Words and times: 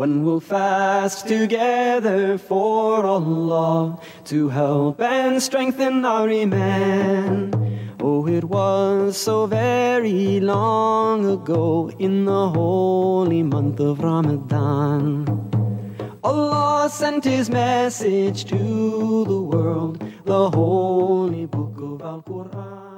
When 0.00 0.24
we'll 0.24 0.40
fast 0.40 1.28
together 1.28 2.38
for 2.38 3.04
Allah 3.04 4.00
to 4.32 4.48
help 4.48 4.98
and 4.98 5.42
strengthen 5.42 6.06
our 6.06 6.26
iman. 6.26 7.52
Oh, 8.00 8.26
it 8.26 8.44
was 8.44 9.18
so 9.18 9.44
very 9.44 10.40
long 10.40 11.28
ago 11.28 11.92
in 11.98 12.24
the 12.24 12.48
holy 12.48 13.42
month 13.42 13.78
of 13.78 14.00
Ramadan. 14.00 15.28
Allah 16.24 16.88
sent 16.88 17.24
His 17.24 17.50
message 17.50 18.46
to 18.46 18.56
the 19.28 19.42
world, 19.52 20.02
the 20.24 20.48
holy 20.48 21.44
book 21.44 21.76
of 21.76 22.00
Al 22.00 22.22
Quran. 22.22 22.89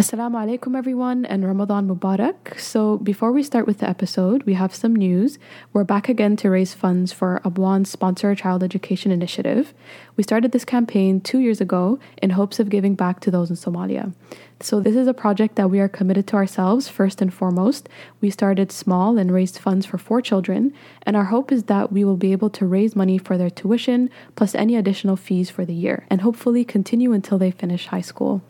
Assalamu 0.00 0.36
alaikum, 0.42 0.78
everyone, 0.78 1.26
and 1.26 1.44
Ramadan 1.44 1.86
Mubarak. 1.86 2.58
So, 2.58 2.96
before 2.96 3.32
we 3.32 3.42
start 3.42 3.66
with 3.66 3.80
the 3.80 3.86
episode, 3.86 4.44
we 4.44 4.54
have 4.54 4.74
some 4.74 4.96
news. 4.96 5.38
We're 5.74 5.84
back 5.84 6.08
again 6.08 6.36
to 6.36 6.48
raise 6.48 6.72
funds 6.72 7.12
for 7.12 7.38
Abwaan's 7.44 7.90
Sponsor 7.90 8.34
Child 8.34 8.62
Education 8.62 9.12
Initiative. 9.12 9.74
We 10.16 10.22
started 10.22 10.52
this 10.52 10.64
campaign 10.64 11.20
two 11.20 11.40
years 11.40 11.60
ago 11.60 11.98
in 12.22 12.30
hopes 12.30 12.58
of 12.58 12.70
giving 12.70 12.94
back 12.94 13.20
to 13.20 13.30
those 13.30 13.50
in 13.50 13.56
Somalia. 13.56 14.14
So, 14.60 14.80
this 14.80 14.96
is 14.96 15.06
a 15.06 15.12
project 15.12 15.56
that 15.56 15.68
we 15.68 15.80
are 15.80 15.88
committed 15.98 16.26
to 16.28 16.36
ourselves 16.36 16.88
first 16.88 17.20
and 17.20 17.30
foremost. 17.30 17.86
We 18.22 18.30
started 18.30 18.72
small 18.72 19.18
and 19.18 19.30
raised 19.30 19.58
funds 19.58 19.84
for 19.84 19.98
four 19.98 20.22
children, 20.22 20.72
and 21.02 21.14
our 21.14 21.26
hope 21.26 21.52
is 21.52 21.64
that 21.64 21.92
we 21.92 22.06
will 22.06 22.16
be 22.16 22.32
able 22.32 22.48
to 22.48 22.64
raise 22.64 22.96
money 22.96 23.18
for 23.18 23.36
their 23.36 23.50
tuition 23.50 24.08
plus 24.34 24.54
any 24.54 24.76
additional 24.76 25.16
fees 25.16 25.50
for 25.50 25.66
the 25.66 25.74
year, 25.74 26.06
and 26.08 26.22
hopefully 26.22 26.64
continue 26.64 27.12
until 27.12 27.36
they 27.36 27.50
finish 27.50 27.88
high 27.88 28.00
school. 28.00 28.40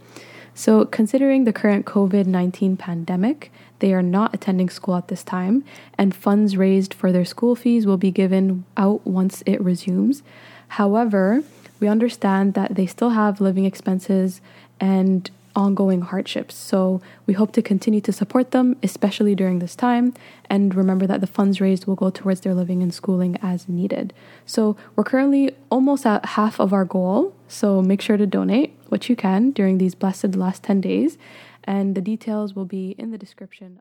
So, 0.60 0.84
considering 0.84 1.44
the 1.44 1.54
current 1.54 1.86
COVID 1.86 2.26
19 2.26 2.76
pandemic, 2.76 3.50
they 3.78 3.94
are 3.94 4.02
not 4.02 4.34
attending 4.34 4.68
school 4.68 4.94
at 4.94 5.08
this 5.08 5.24
time, 5.24 5.64
and 5.96 6.14
funds 6.14 6.54
raised 6.54 6.92
for 6.92 7.10
their 7.10 7.24
school 7.24 7.56
fees 7.56 7.86
will 7.86 7.96
be 7.96 8.10
given 8.10 8.66
out 8.76 9.06
once 9.06 9.42
it 9.46 9.58
resumes. 9.58 10.22
However, 10.68 11.42
we 11.80 11.88
understand 11.88 12.52
that 12.52 12.74
they 12.74 12.84
still 12.84 13.08
have 13.08 13.40
living 13.40 13.64
expenses 13.64 14.42
and 14.78 15.30
ongoing 15.54 16.02
hardships. 16.02 16.54
So 16.54 17.00
we 17.26 17.34
hope 17.34 17.52
to 17.52 17.62
continue 17.62 18.00
to 18.02 18.12
support 18.12 18.50
them, 18.50 18.76
especially 18.82 19.34
during 19.34 19.58
this 19.58 19.76
time. 19.76 20.14
And 20.48 20.74
remember 20.74 21.06
that 21.06 21.20
the 21.20 21.26
funds 21.26 21.60
raised 21.60 21.86
will 21.86 21.96
go 21.96 22.10
towards 22.10 22.40
their 22.40 22.54
living 22.54 22.82
and 22.82 22.92
schooling 22.92 23.36
as 23.42 23.68
needed. 23.68 24.12
So 24.46 24.76
we're 24.96 25.04
currently 25.04 25.54
almost 25.70 26.06
at 26.06 26.24
half 26.24 26.60
of 26.60 26.72
our 26.72 26.84
goal. 26.84 27.34
So 27.48 27.82
make 27.82 28.00
sure 28.00 28.16
to 28.16 28.26
donate 28.26 28.76
what 28.88 29.08
you 29.08 29.16
can 29.16 29.50
during 29.50 29.78
these 29.78 29.94
blessed 29.94 30.36
last 30.36 30.62
10 30.62 30.80
days. 30.80 31.18
And 31.64 31.94
the 31.94 32.00
details 32.00 32.54
will 32.54 32.64
be 32.64 32.94
in 32.98 33.10
the 33.10 33.18
description. 33.18 33.80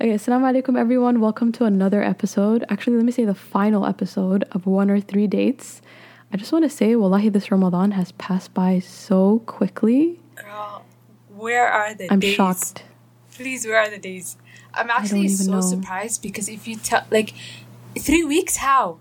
Okay, 0.00 0.14
assalamu 0.14 0.50
alaikum 0.50 0.76
everyone. 0.76 1.20
Welcome 1.20 1.52
to 1.52 1.64
another 1.64 2.02
episode. 2.02 2.64
Actually, 2.68 2.96
let 2.96 3.04
me 3.04 3.12
say 3.12 3.24
the 3.24 3.36
final 3.36 3.86
episode 3.86 4.42
of 4.50 4.66
one 4.66 4.90
or 4.90 5.00
three 5.00 5.28
dates. 5.28 5.80
I 6.32 6.38
just 6.38 6.50
want 6.50 6.64
to 6.64 6.70
say, 6.70 6.96
wallahi, 6.96 7.28
this 7.28 7.50
Ramadan 7.50 7.90
has 7.92 8.12
passed 8.12 8.54
by 8.54 8.78
so 8.78 9.40
quickly. 9.40 10.18
Girl, 10.34 10.84
where 11.28 11.68
are 11.68 11.92
the 11.92 12.04
days 12.04 12.08
I'm 12.10 12.20
days? 12.20 12.34
shocked. 12.34 12.84
Please, 13.34 13.66
where 13.66 13.76
are 13.76 13.90
the 13.90 13.98
days? 13.98 14.36
I'm 14.72 14.88
actually 14.88 15.28
so 15.28 15.52
know. 15.52 15.60
surprised 15.60 16.22
because 16.22 16.48
if 16.48 16.66
you 16.66 16.76
tell, 16.76 17.04
like, 17.10 17.34
three 17.98 18.24
weeks, 18.24 18.56
how? 18.56 18.98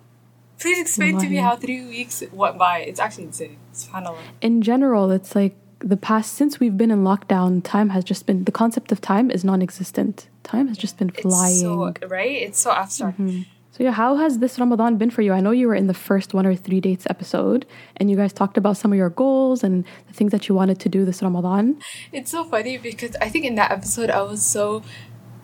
Please 0.59 0.79
explain 0.79 1.17
to 1.19 1.29
me 1.29 1.37
how 1.37 1.55
three 1.55 1.85
weeks 1.85 2.21
went 2.33 2.57
by. 2.57 2.79
It's 2.79 2.99
actually 2.99 3.25
insane. 3.25 3.57
SubhanAllah. 3.73 4.17
In 4.41 4.61
general, 4.61 5.09
it's 5.09 5.33
like 5.33 5.55
the 5.79 5.97
past, 5.97 6.33
since 6.33 6.59
we've 6.59 6.77
been 6.77 6.91
in 6.91 7.03
lockdown, 7.03 7.63
time 7.63 7.89
has 7.89 8.03
just 8.03 8.25
been, 8.25 8.43
the 8.43 8.51
concept 8.51 8.91
of 8.91 8.99
time 8.99 9.31
is 9.31 9.43
non 9.45 9.61
existent. 9.61 10.27
Time 10.43 10.67
has 10.67 10.77
just 10.77 10.97
been 10.97 11.09
flying. 11.09 11.55
So, 11.55 11.93
right? 12.07 12.29
It's 12.29 12.59
so 12.59 12.71
abstract. 12.71 13.19
Mm-hmm. 13.19 13.43
So 13.71 13.83
yeah, 13.85 13.91
how 13.91 14.17
has 14.17 14.39
this 14.39 14.59
Ramadan 14.59 14.97
been 14.97 15.09
for 15.09 15.21
you? 15.21 15.31
I 15.31 15.39
know 15.39 15.51
you 15.51 15.67
were 15.67 15.75
in 15.75 15.87
the 15.87 15.93
first 15.93 16.33
one 16.33 16.45
or 16.45 16.55
three 16.55 16.81
dates 16.81 17.07
episode, 17.09 17.65
and 17.95 18.11
you 18.11 18.17
guys 18.17 18.33
talked 18.33 18.57
about 18.57 18.75
some 18.75 18.91
of 18.91 18.97
your 18.97 19.09
goals 19.09 19.63
and 19.63 19.85
the 20.07 20.13
things 20.13 20.33
that 20.33 20.49
you 20.49 20.55
wanted 20.55 20.77
to 20.81 20.89
do 20.89 21.05
this 21.05 21.23
Ramadan. 21.23 21.79
It's 22.11 22.31
so 22.31 22.43
funny 22.43 22.77
because 22.77 23.15
I 23.21 23.29
think 23.29 23.45
in 23.45 23.55
that 23.55 23.71
episode 23.71 24.09
I 24.09 24.23
was 24.23 24.45
so 24.45 24.83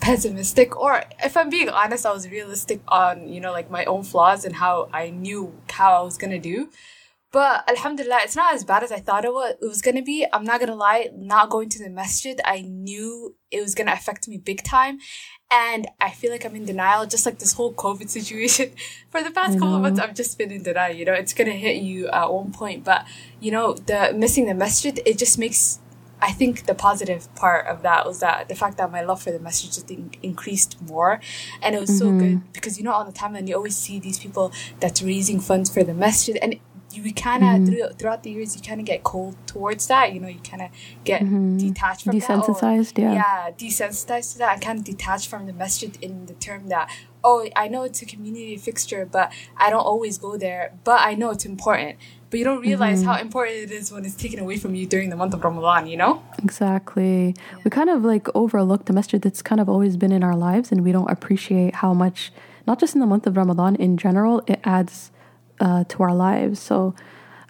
pessimistic 0.02 0.78
or 0.78 1.04
if 1.24 1.36
I'm 1.36 1.50
being 1.50 1.70
honest 1.70 2.06
I 2.06 2.12
was 2.12 2.30
realistic 2.30 2.82
on 2.88 3.28
you 3.28 3.42
know 3.42 3.52
like 3.52 3.72
my 3.72 3.84
own 3.86 4.04
flaws 4.04 4.46
and 4.46 4.56
how 4.56 4.90
I 4.94 5.10
knew 5.10 5.60
how 5.72 6.00
I 6.00 6.04
was 6.04 6.20
gonna 6.20 6.38
do 6.38 6.70
but 7.32 7.68
alhamdulillah 7.68 8.20
it's 8.22 8.36
not 8.36 8.54
as 8.54 8.64
bad 8.64 8.84
as 8.84 8.92
I 8.92 9.00
thought 9.00 9.26
it 9.26 9.34
was, 9.34 9.56
it 9.60 9.66
was 9.66 9.82
gonna 9.82 10.04
be 10.04 10.26
I'm 10.32 10.44
not 10.44 10.60
gonna 10.60 10.76
lie 10.76 11.10
not 11.16 11.50
going 11.50 11.70
to 11.70 11.84
the 11.84 11.90
masjid 11.90 12.40
I 12.46 12.62
knew 12.62 13.36
it 13.50 13.60
was 13.60 13.74
gonna 13.74 13.94
affect 13.94 14.28
me 14.28 14.38
big 14.38 14.64
time 14.64 15.00
and 15.50 15.88
I 16.02 16.12
feel 16.12 16.32
like 16.32 16.46
I'm 16.46 16.56
in 16.56 16.66
denial 16.66 17.06
just 17.06 17.26
like 17.26 17.40
this 17.40 17.54
whole 17.54 17.74
COVID 17.74 18.10
situation. 18.18 18.72
For 19.10 19.24
the 19.24 19.32
past 19.32 19.60
couple 19.60 19.76
of 19.76 19.82
months 19.82 20.00
mm-hmm. 20.00 20.10
I've 20.10 20.16
just 20.16 20.38
been 20.38 20.52
in 20.52 20.64
denial 20.64 20.96
you 20.96 21.06
know 21.06 21.14
it's 21.14 21.34
gonna 21.34 21.52
hit 21.52 21.82
you 21.82 22.08
at 22.10 22.32
one 22.32 22.52
point 22.52 22.84
but 22.84 23.06
you 23.40 23.52
know 23.52 23.74
the 23.74 24.14
missing 24.16 24.46
the 24.46 24.54
masjid 24.54 25.00
it 25.06 25.18
just 25.18 25.38
makes 25.38 25.80
I 26.22 26.32
think 26.32 26.66
the 26.66 26.74
positive 26.74 27.34
part 27.36 27.68
of 27.68 27.84
that 27.84 28.06
was 28.06 28.20
that 28.22 28.50
the 28.50 28.56
fact 28.56 28.78
that 28.78 28.92
my 28.92 29.02
love 29.02 29.22
for 29.22 29.32
the 29.32 29.40
masjid 29.40 29.72
just 29.72 29.92
in- 29.92 30.12
increased 30.24 30.82
more, 30.82 31.20
and 31.62 31.76
it 31.76 31.80
was 31.80 31.96
so 31.96 32.12
good 32.12 32.38
mm-hmm. 32.38 32.52
because 32.54 32.78
you 32.78 32.84
know 32.84 32.94
on 32.94 33.06
the 33.06 33.14
timeline 33.14 33.48
you 33.48 33.56
always 33.56 33.78
see 33.78 34.00
these 34.00 34.18
people 34.18 34.52
that's 34.80 35.02
raising 35.02 35.40
funds 35.40 35.70
for 35.70 35.84
the 35.84 35.94
masjid, 35.94 36.38
and 36.38 36.60
you 37.06 37.14
kind 37.14 37.44
of 37.44 37.50
mm-hmm. 37.50 37.66
through, 37.66 37.90
throughout 37.98 38.24
the 38.24 38.32
years 38.32 38.56
you 38.56 38.62
kind 38.62 38.80
of 38.80 38.86
get 38.86 39.04
cold 39.04 39.36
towards 39.46 39.88
that. 39.88 40.14
You 40.14 40.20
know, 40.20 40.28
you 40.28 40.40
kind 40.40 40.64
of 40.64 40.70
get 41.04 41.22
mm-hmm. 41.22 41.58
detached 41.58 42.04
from 42.04 42.18
that. 42.18 42.30
or- 42.30 42.38
Desensitized, 42.42 42.98
yeah. 42.98 43.14
yeah, 43.14 43.52
desensitized 43.52 44.34
to 44.34 44.38
that, 44.40 44.54
and 44.54 44.62
kind 44.62 44.80
of 44.80 44.86
detached 44.86 45.30
from 45.30 45.46
the 45.46 45.54
masjid 45.54 45.98
in 46.02 46.26
the 46.26 46.34
term 46.34 46.68
that 46.70 46.90
oh, 47.24 47.50
I 47.56 47.68
know 47.68 47.84
it's 47.84 48.02
a 48.02 48.06
community 48.06 48.56
fixture, 48.56 49.06
but 49.06 49.34
I 49.58 49.70
don't 49.70 49.82
always 49.82 50.18
go 50.18 50.38
there, 50.38 50.74
but 50.86 51.02
I 51.02 51.16
know 51.16 51.32
it's 51.32 51.46
important. 51.46 51.98
But 52.30 52.40
you 52.40 52.46
don't 52.46 52.62
realize 52.62 53.00
mm-hmm. 53.00 53.10
how 53.10 53.20
important 53.20 53.58
it 53.58 53.72
is 53.72 53.92
when 53.92 54.06
it's 54.06 54.16
taken 54.16 54.40
away 54.40 54.58
from 54.58 54.76
you 54.76 54.86
during 54.86 55.10
the 55.10 55.16
month 55.16 55.34
of 55.34 55.44
Ramadan, 55.44 55.88
you 55.88 55.98
know? 55.98 56.24
Exactly. 56.44 57.36
We 57.64 57.72
kind 57.72 57.90
of 57.90 58.04
like 58.04 58.28
overlook 58.36 58.86
the 58.86 58.94
masjid 58.94 59.22
that's 59.22 59.42
kind 59.42 59.60
of 59.60 59.68
always 59.68 59.98
been 59.98 60.12
in 60.12 60.24
our 60.24 60.36
lives, 60.36 60.72
and 60.72 60.84
we 60.84 60.92
don't 60.92 61.10
appreciate 61.10 61.76
how 61.76 61.94
much, 61.94 62.32
not 62.66 62.80
just 62.80 62.96
in 62.96 63.02
the 63.02 63.08
month 63.08 63.28
of 63.28 63.36
Ramadan, 63.36 63.76
in 63.76 63.98
general, 63.98 64.42
it 64.48 64.60
adds 64.64 65.12
uh, 65.60 65.84
to 65.86 66.04
our 66.04 66.14
lives. 66.14 66.60
So 66.60 66.96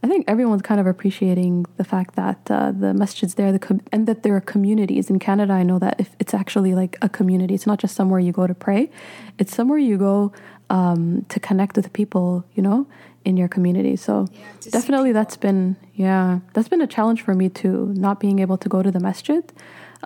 I 0.03 0.07
think 0.07 0.25
everyone's 0.28 0.62
kind 0.62 0.79
of 0.79 0.85
appreciating 0.88 1.66
the 1.78 1.84
fact 1.84 2.16
that 2.16 2.40
uh, 2.51 2.72
the 2.72 2.94
masjid's 2.94 3.35
there, 3.35 3.51
the 3.51 3.59
com- 3.59 3.81
and 3.91 4.07
that 4.07 4.23
there 4.23 4.35
are 4.35 4.41
communities. 4.41 5.09
In 5.09 5.18
Canada, 5.19 5.53
I 5.53 5.63
know 5.63 5.79
that 5.79 6.00
if 6.00 6.16
it's 6.19 6.34
actually 6.34 6.75
like 6.75 6.97
a 7.01 7.09
community, 7.09 7.56
it's 7.56 7.66
not 7.66 7.79
just 7.79 7.95
somewhere 7.95 8.19
you 8.19 8.31
go 8.31 8.45
to 8.45 8.53
pray, 8.53 8.91
it's 9.40 9.56
somewhere 9.56 9.79
you 9.79 9.97
go 9.97 10.31
um, 10.69 11.25
to 11.29 11.40
connect 11.40 11.75
with 11.75 11.91
people, 11.94 12.45
you 12.53 12.62
know, 12.62 12.85
in 13.25 13.38
your 13.38 13.47
community. 13.47 13.95
So 13.95 14.28
Yeah, 14.31 14.69
definitely 14.72 15.12
that's 15.13 15.35
been, 15.35 15.75
yeah, 15.95 16.39
that's 16.53 16.68
been 16.68 16.81
a 16.81 16.88
challenge 16.88 17.24
for 17.24 17.34
me 17.34 17.50
too, 17.50 17.94
not 17.97 18.19
being 18.19 18.39
able 18.39 18.57
to 18.57 18.69
go 18.69 18.84
to 18.84 18.91
the 18.91 19.00
masjid. 19.00 19.44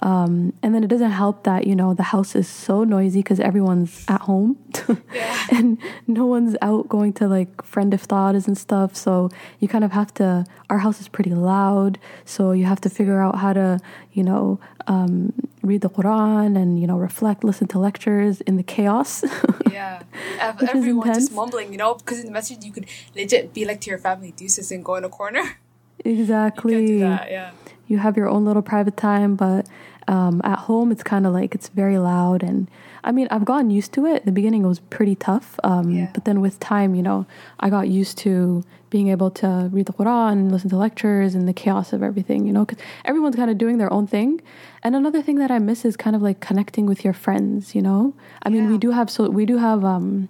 Um, 0.01 0.53
and 0.63 0.73
then 0.73 0.83
it 0.83 0.87
doesn't 0.87 1.11
help 1.11 1.43
that, 1.43 1.67
you 1.67 1.75
know, 1.75 1.93
the 1.93 2.03
house 2.03 2.35
is 2.35 2.47
so 2.47 2.83
noisy 2.83 3.19
because 3.19 3.39
everyone's 3.39 4.03
at 4.07 4.21
home 4.21 4.57
Yeah. 5.13 5.45
and 5.51 5.77
no 6.07 6.25
one's 6.25 6.55
out 6.61 6.87
going 6.89 7.13
to 7.13 7.27
like 7.27 7.61
friend 7.63 7.91
iftars 7.93 8.47
and 8.47 8.57
stuff. 8.57 8.95
So 8.95 9.29
you 9.59 9.67
kind 9.67 9.83
of 9.83 9.91
have 9.91 10.13
to, 10.15 10.45
our 10.69 10.79
house 10.79 11.01
is 11.01 11.07
pretty 11.07 11.31
loud. 11.31 11.99
So 12.25 12.51
you 12.53 12.65
have 12.65 12.79
to 12.81 12.89
figure 12.89 13.19
out 13.21 13.35
how 13.35 13.53
to, 13.53 13.79
you 14.13 14.23
know, 14.23 14.59
um, 14.87 15.33
read 15.61 15.81
the 15.81 15.89
Quran 15.89 16.57
and, 16.59 16.79
you 16.79 16.87
know, 16.87 16.97
reflect, 16.97 17.43
listen 17.43 17.67
to 17.67 17.79
lectures 17.79 18.41
in 18.41 18.55
the 18.57 18.63
chaos. 18.63 19.23
Yeah. 19.71 20.03
Ev- 20.39 20.61
Everyone 20.63 21.07
just 21.13 21.31
mumbling, 21.31 21.71
you 21.71 21.77
know? 21.77 21.95
Because 21.95 22.19
in 22.19 22.25
the 22.25 22.31
masjid, 22.31 22.61
you 22.61 22.71
could 22.73 22.87
legit 23.15 23.53
be 23.53 23.63
like 23.65 23.79
to 23.81 23.89
your 23.89 23.99
family 23.99 24.31
deuces 24.31 24.69
and 24.71 24.83
go 24.83 24.95
in 24.95 25.03
a 25.05 25.09
corner. 25.09 25.57
exactly. 26.03 26.73
You 26.75 26.79
can't 26.79 26.87
do 26.87 26.99
that, 26.99 27.31
yeah. 27.31 27.51
You 27.91 27.97
have 27.99 28.15
your 28.17 28.29
own 28.29 28.45
little 28.45 28.61
private 28.61 28.95
time, 28.97 29.35
but 29.35 29.67
um, 30.07 30.41
at 30.43 30.59
home 30.59 30.91
it's 30.91 31.03
kind 31.03 31.27
of 31.27 31.33
like 31.33 31.53
it's 31.53 31.69
very 31.69 31.97
loud. 31.97 32.41
And 32.41 32.69
I 33.03 33.11
mean, 33.11 33.27
I've 33.31 33.45
gotten 33.45 33.69
used 33.69 33.91
to 33.93 34.05
it. 34.05 34.25
The 34.25 34.31
beginning 34.31 34.63
was 34.63 34.79
pretty 34.79 35.15
tough, 35.15 35.59
um, 35.63 35.89
Yeah. 35.91 36.09
but 36.13 36.25
then 36.25 36.39
with 36.41 36.59
time, 36.59 36.95
you 36.95 37.03
know, 37.03 37.25
I 37.59 37.69
got 37.69 37.87
used 37.89 38.17
to 38.19 38.63
being 38.89 39.07
able 39.09 39.31
to 39.31 39.69
read 39.71 39.85
the 39.85 39.93
Quran 39.93 40.33
and 40.33 40.51
listen 40.51 40.69
to 40.69 40.77
lectures 40.77 41.33
and 41.35 41.47
the 41.47 41.53
chaos 41.53 41.93
of 41.93 42.01
everything, 42.03 42.45
you 42.47 42.53
know, 42.53 42.65
because 42.65 42.83
everyone's 43.05 43.35
kind 43.35 43.49
of 43.51 43.57
doing 43.57 43.77
their 43.77 43.91
own 43.91 44.05
thing. 44.07 44.41
And 44.83 44.95
another 44.95 45.21
thing 45.21 45.37
that 45.37 45.51
I 45.51 45.59
miss 45.59 45.85
is 45.85 45.95
kind 45.95 46.15
of 46.15 46.21
like 46.21 46.39
connecting 46.39 46.85
with 46.85 47.03
your 47.05 47.13
friends, 47.13 47.75
you 47.75 47.81
know. 47.81 48.13
I 48.43 48.49
mean, 48.49 48.69
we 48.69 48.77
do 48.77 48.91
have 48.91 49.09
so 49.09 49.29
we 49.29 49.45
do 49.45 49.57
have. 49.57 49.83
Um, 49.83 50.29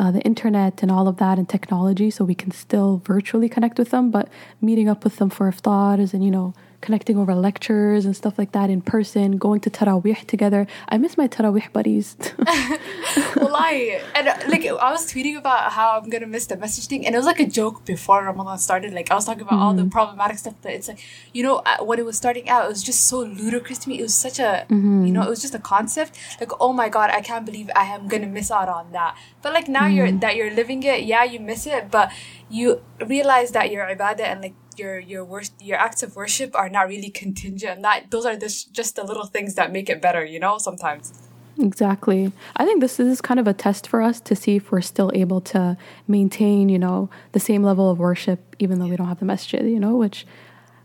uh, 0.00 0.12
the 0.12 0.20
internet 0.20 0.80
and 0.80 0.92
all 0.92 1.08
of 1.08 1.16
that 1.16 1.38
and 1.38 1.48
technology 1.48 2.08
so 2.08 2.24
we 2.24 2.34
can 2.34 2.52
still 2.52 3.02
virtually 3.04 3.48
connect 3.48 3.80
with 3.80 3.90
them 3.90 4.12
but 4.12 4.28
meeting 4.60 4.88
up 4.88 5.02
with 5.02 5.16
them 5.16 5.28
for 5.28 5.50
iftars 5.50 6.14
and 6.14 6.24
you 6.24 6.30
know 6.30 6.54
connecting 6.80 7.18
over 7.18 7.34
lectures 7.34 8.04
and 8.04 8.16
stuff 8.16 8.38
like 8.38 8.52
that 8.52 8.70
in 8.70 8.80
person, 8.80 9.36
going 9.36 9.60
to 9.60 9.70
Taraweeh 9.70 10.26
together. 10.26 10.66
I 10.88 10.98
miss 10.98 11.16
my 11.16 11.28
Taraweeh 11.28 11.72
buddies. 11.72 12.16
Wallahi. 13.36 13.98
And 14.14 14.28
uh, 14.28 14.36
like 14.48 14.64
I 14.64 14.90
was 14.90 15.12
tweeting 15.12 15.36
about 15.36 15.72
how 15.72 15.98
I'm 15.98 16.08
gonna 16.08 16.26
miss 16.26 16.46
the 16.46 16.56
masjid 16.56 16.84
thing, 16.84 17.06
and 17.06 17.14
it 17.14 17.18
was 17.18 17.26
like 17.26 17.40
a 17.40 17.46
joke 17.46 17.84
before 17.84 18.24
Ramadan 18.24 18.58
started. 18.58 18.92
Like 18.92 19.10
I 19.10 19.14
was 19.14 19.24
talking 19.24 19.42
about 19.42 19.54
mm-hmm. 19.54 19.62
all 19.62 19.74
the 19.74 19.82
mm-hmm. 19.82 19.90
problematic 19.90 20.38
stuff, 20.38 20.54
but 20.62 20.72
it's 20.72 20.88
like 20.88 21.00
you 21.32 21.42
know 21.42 21.56
uh, 21.66 21.84
when 21.84 21.98
it 21.98 22.04
was 22.04 22.16
starting 22.16 22.48
out, 22.48 22.64
it 22.64 22.68
was 22.68 22.82
just 22.82 23.06
so 23.06 23.20
ludicrous 23.20 23.78
to 23.80 23.88
me. 23.88 23.98
It 23.98 24.02
was 24.02 24.14
such 24.14 24.38
a 24.38 24.66
mm-hmm. 24.68 25.06
you 25.06 25.12
know 25.12 25.22
it 25.22 25.28
was 25.28 25.42
just 25.42 25.54
a 25.54 25.58
concept. 25.58 26.18
Like 26.40 26.52
oh 26.60 26.72
my 26.72 26.88
god, 26.88 27.10
I 27.10 27.20
can't 27.20 27.44
believe 27.44 27.70
I 27.74 27.84
am 27.84 28.08
gonna 28.08 28.26
miss 28.26 28.50
out 28.50 28.68
on 28.68 28.92
that. 28.92 29.16
But 29.42 29.52
like 29.52 29.68
now 29.68 29.82
mm-hmm. 29.82 29.96
you're 29.96 30.12
that 30.12 30.36
you're 30.36 30.52
living 30.52 30.82
it, 30.82 31.04
yeah, 31.04 31.24
you 31.24 31.40
miss 31.40 31.66
it, 31.66 31.90
but 31.90 32.12
you 32.48 32.82
realize 33.06 33.50
that 33.52 33.70
your 33.70 33.86
ibadah 33.86 34.20
and 34.20 34.40
like 34.40 34.54
your 34.78 34.98
your 34.98 35.24
worst 35.24 35.52
your 35.60 35.78
acts 35.78 36.02
of 36.02 36.16
worship 36.16 36.54
are 36.54 36.68
not 36.68 36.88
really 36.88 37.10
contingent 37.10 37.82
that 37.82 38.10
those 38.10 38.24
are 38.24 38.36
just 38.36 38.72
just 38.72 38.96
the 38.96 39.04
little 39.04 39.26
things 39.26 39.54
that 39.54 39.72
make 39.72 39.88
it 39.90 40.00
better 40.00 40.24
you 40.24 40.38
know 40.38 40.58
sometimes 40.58 41.12
Exactly. 41.60 42.30
I 42.56 42.64
think 42.64 42.80
this 42.80 43.00
is 43.00 43.20
kind 43.20 43.40
of 43.40 43.48
a 43.48 43.52
test 43.52 43.88
for 43.88 44.00
us 44.00 44.20
to 44.20 44.36
see 44.36 44.56
if 44.56 44.70
we're 44.70 44.80
still 44.80 45.10
able 45.14 45.40
to 45.42 45.76
maintain, 46.06 46.68
you 46.68 46.78
know, 46.78 47.10
the 47.32 47.40
same 47.40 47.62
level 47.62 47.90
of 47.90 47.98
worship 47.98 48.54
even 48.58 48.78
though 48.78 48.86
we 48.86 48.96
don't 48.96 49.08
have 49.08 49.18
the 49.18 49.24
masjid, 49.24 49.64
you 49.64 49.80
know, 49.80 49.96
which 49.96 50.26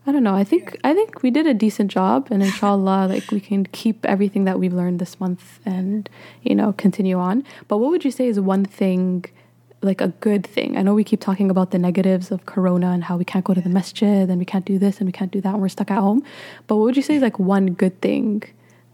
I 0.05 0.11
don't 0.11 0.23
know. 0.23 0.35
I 0.35 0.43
think 0.43 0.77
I 0.83 0.93
think 0.93 1.21
we 1.21 1.31
did 1.31 1.47
a 1.47 1.53
decent 1.53 1.91
job 1.91 2.27
and 2.31 2.41
inshallah 2.41 3.07
like 3.09 3.29
we 3.31 3.39
can 3.39 3.65
keep 3.67 4.05
everything 4.05 4.45
that 4.45 4.59
we've 4.59 4.73
learned 4.73 4.99
this 4.99 5.19
month 5.19 5.59
and, 5.65 6.09
you 6.41 6.55
know, 6.55 6.73
continue 6.73 7.19
on. 7.19 7.43
But 7.67 7.77
what 7.77 7.91
would 7.91 8.03
you 8.03 8.11
say 8.11 8.27
is 8.27 8.39
one 8.39 8.65
thing 8.65 9.25
like 9.83 10.01
a 10.01 10.09
good 10.19 10.45
thing? 10.45 10.77
I 10.77 10.81
know 10.81 10.93
we 10.93 11.03
keep 11.03 11.19
talking 11.19 11.49
about 11.49 11.71
the 11.71 11.79
negatives 11.79 12.31
of 12.31 12.45
corona 12.45 12.91
and 12.91 13.03
how 13.03 13.17
we 13.17 13.25
can't 13.25 13.45
go 13.45 13.53
to 13.53 13.61
the 13.61 13.69
masjid 13.69 14.29
and 14.29 14.39
we 14.39 14.45
can't 14.45 14.65
do 14.65 14.79
this 14.79 14.99
and 14.99 15.07
we 15.07 15.11
can't 15.11 15.31
do 15.31 15.41
that 15.41 15.53
and 15.53 15.61
we're 15.61 15.69
stuck 15.69 15.91
at 15.91 15.99
home. 15.99 16.23
But 16.67 16.77
what 16.77 16.85
would 16.85 16.97
you 16.97 17.03
say 17.03 17.15
is 17.15 17.21
like 17.21 17.39
one 17.39 17.73
good 17.73 18.01
thing 18.01 18.43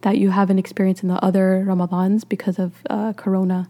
that 0.01 0.17
you 0.17 0.29
haven't 0.29 0.59
experienced 0.59 1.03
in 1.03 1.09
the 1.09 1.23
other 1.23 1.63
Ramadans 1.67 2.27
because 2.27 2.59
of 2.59 2.73
uh, 2.89 3.13
Corona? 3.13 3.69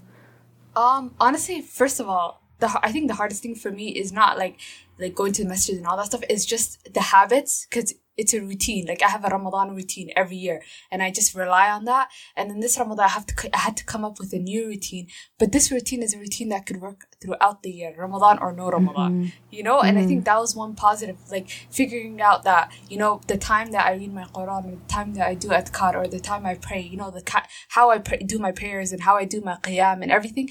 Um, 0.75 1.13
honestly, 1.19 1.61
first 1.61 1.99
of 1.99 2.07
all, 2.07 2.41
the 2.59 2.79
I 2.83 2.91
think 2.91 3.07
the 3.07 3.15
hardest 3.15 3.41
thing 3.41 3.55
for 3.55 3.71
me 3.71 3.89
is 3.89 4.11
not 4.11 4.37
like 4.37 4.59
like 4.99 5.15
going 5.15 5.33
to 5.33 5.43
the 5.43 5.49
masjid 5.49 5.77
and 5.77 5.87
all 5.87 5.97
that 5.97 6.07
stuff. 6.07 6.23
is 6.29 6.45
just 6.45 6.93
the 6.93 7.01
habits 7.01 7.65
because 7.69 7.93
it's 8.19 8.33
a 8.33 8.41
routine. 8.41 8.85
Like 8.85 9.01
I 9.01 9.07
have 9.07 9.23
a 9.23 9.29
Ramadan 9.29 9.73
routine 9.73 10.11
every 10.15 10.35
year, 10.35 10.61
and 10.91 11.01
I 11.01 11.09
just 11.09 11.33
rely 11.33 11.69
on 11.69 11.85
that. 11.85 12.09
And 12.35 12.49
then 12.49 12.59
this 12.59 12.77
Ramadan, 12.77 13.05
I 13.05 13.07
have 13.09 13.25
to 13.27 13.55
I 13.55 13.59
had 13.59 13.77
to 13.77 13.85
come 13.85 14.03
up 14.03 14.19
with 14.19 14.33
a 14.33 14.39
new 14.39 14.67
routine. 14.67 15.07
But 15.39 15.53
this 15.53 15.71
routine 15.71 16.03
is 16.03 16.13
a 16.13 16.19
routine 16.19 16.49
that 16.49 16.65
could 16.65 16.81
work 16.81 17.07
throughout 17.21 17.63
the 17.63 17.71
year, 17.71 17.95
Ramadan 17.97 18.37
or 18.39 18.51
no 18.51 18.69
Ramadan. 18.69 19.11
Mm-hmm. 19.11 19.29
You 19.51 19.63
know, 19.63 19.79
and 19.79 19.97
mm-hmm. 19.97 20.05
I 20.05 20.07
think 20.07 20.25
that 20.25 20.37
was 20.37 20.55
one 20.55 20.75
positive. 20.75 21.17
Like 21.31 21.49
figuring 21.71 22.21
out 22.21 22.43
that 22.43 22.73
you 22.89 22.97
know 22.97 23.21
the 23.27 23.37
time 23.37 23.71
that 23.71 23.85
I 23.85 23.93
read 23.93 24.13
my 24.13 24.25
Quran, 24.25 24.65
or 24.65 24.75
the 24.75 24.93
time 24.93 25.13
that 25.13 25.25
I 25.25 25.33
do 25.33 25.49
adhkar, 25.49 25.95
or 25.95 26.07
the 26.07 26.19
time 26.19 26.45
I 26.45 26.55
pray. 26.55 26.81
You 26.81 26.97
know 26.97 27.11
the 27.11 27.23
how 27.69 27.89
I 27.89 27.99
pray, 27.99 28.17
do 28.17 28.37
my 28.37 28.51
prayers 28.51 28.91
and 28.91 29.01
how 29.03 29.15
I 29.15 29.23
do 29.23 29.39
my 29.39 29.55
qiyam 29.63 30.01
and 30.01 30.11
everything 30.11 30.49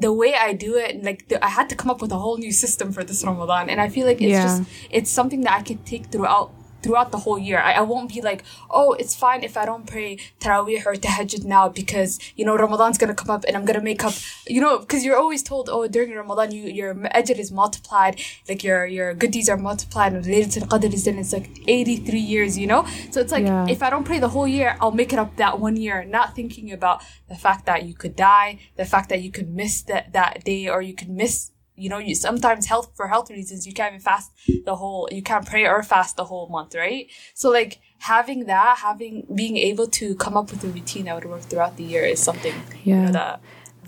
the 0.00 0.12
way 0.12 0.34
I 0.34 0.52
do 0.52 0.76
it, 0.76 1.02
like 1.02 1.28
the, 1.28 1.44
I 1.44 1.48
had 1.48 1.68
to 1.70 1.76
come 1.76 1.90
up 1.90 2.00
with 2.00 2.12
a 2.12 2.18
whole 2.18 2.38
new 2.38 2.52
system 2.52 2.92
for 2.92 3.04
this 3.04 3.24
Ramadan, 3.24 3.68
and 3.68 3.80
I 3.80 3.88
feel 3.88 4.06
like 4.06 4.20
it's 4.20 4.30
yeah. 4.30 4.44
just 4.44 4.62
it's 4.90 5.10
something 5.10 5.42
that 5.42 5.52
I 5.52 5.62
could 5.62 5.84
take 5.84 6.06
throughout 6.06 6.52
throughout 6.82 7.10
the 7.10 7.18
whole 7.18 7.38
year. 7.38 7.58
I, 7.58 7.72
I 7.74 7.80
won't 7.82 8.12
be 8.12 8.20
like, 8.20 8.44
oh, 8.70 8.92
it's 8.92 9.14
fine 9.14 9.42
if 9.42 9.56
I 9.56 9.64
don't 9.64 9.86
pray 9.86 10.18
Taraweeh 10.40 10.86
or 10.86 10.94
Tahajjud 10.94 11.44
now 11.44 11.68
because, 11.68 12.18
you 12.36 12.44
know, 12.44 12.56
Ramadan's 12.56 12.98
gonna 12.98 13.14
come 13.14 13.30
up 13.30 13.44
and 13.46 13.56
I'm 13.56 13.64
gonna 13.64 13.82
make 13.82 14.04
up, 14.04 14.14
you 14.46 14.60
know, 14.60 14.78
because 14.78 15.04
you're 15.04 15.16
always 15.16 15.42
told, 15.42 15.68
oh, 15.70 15.86
during 15.88 16.14
Ramadan, 16.14 16.52
you, 16.52 16.64
your 16.64 16.94
ajr 16.94 17.38
is 17.38 17.50
multiplied, 17.50 18.20
like 18.48 18.62
your, 18.62 18.86
your 18.86 19.14
good 19.14 19.30
deeds 19.30 19.48
are 19.48 19.56
multiplied 19.56 20.12
and 20.12 20.24
Laylatul 20.24 20.68
Qadr 20.68 20.92
is 20.92 21.06
in, 21.06 21.18
it's 21.18 21.32
like 21.32 21.50
83 21.66 22.18
years, 22.18 22.58
you 22.58 22.66
know? 22.66 22.86
So 23.10 23.20
it's 23.20 23.32
like, 23.32 23.44
yeah. 23.44 23.66
if 23.68 23.82
I 23.82 23.90
don't 23.90 24.04
pray 24.04 24.18
the 24.18 24.28
whole 24.28 24.48
year, 24.48 24.76
I'll 24.80 24.92
make 24.92 25.12
it 25.12 25.18
up 25.18 25.36
that 25.36 25.58
one 25.58 25.76
year, 25.76 26.04
not 26.04 26.34
thinking 26.34 26.72
about 26.72 27.02
the 27.28 27.36
fact 27.36 27.66
that 27.66 27.84
you 27.84 27.94
could 27.94 28.16
die, 28.16 28.58
the 28.76 28.84
fact 28.84 29.08
that 29.08 29.22
you 29.22 29.30
could 29.30 29.48
miss 29.50 29.82
that, 29.82 30.12
that 30.12 30.44
day 30.44 30.68
or 30.68 30.82
you 30.82 30.94
could 30.94 31.10
miss 31.10 31.50
you 31.78 31.88
know, 31.88 31.98
you 31.98 32.14
sometimes 32.14 32.66
health 32.66 32.90
for 32.94 33.08
health 33.08 33.30
reasons 33.30 33.66
you 33.66 33.72
can't 33.72 33.94
even 33.94 34.00
fast 34.00 34.32
the 34.64 34.76
whole 34.76 35.08
you 35.10 35.22
can't 35.22 35.46
pray 35.46 35.64
or 35.66 35.82
fast 35.82 36.16
the 36.16 36.24
whole 36.24 36.48
month, 36.48 36.74
right? 36.74 37.08
So 37.34 37.50
like 37.50 37.80
having 37.98 38.46
that, 38.46 38.78
having 38.78 39.26
being 39.34 39.56
able 39.56 39.86
to 39.88 40.14
come 40.16 40.36
up 40.36 40.50
with 40.50 40.64
a 40.64 40.68
routine 40.68 41.04
that 41.06 41.14
would 41.14 41.24
work 41.24 41.42
throughout 41.42 41.76
the 41.76 41.84
year 41.84 42.04
is 42.04 42.20
something 42.22 42.54
yeah. 42.84 42.94
You 42.94 43.02
know, 43.06 43.12
that 43.12 43.40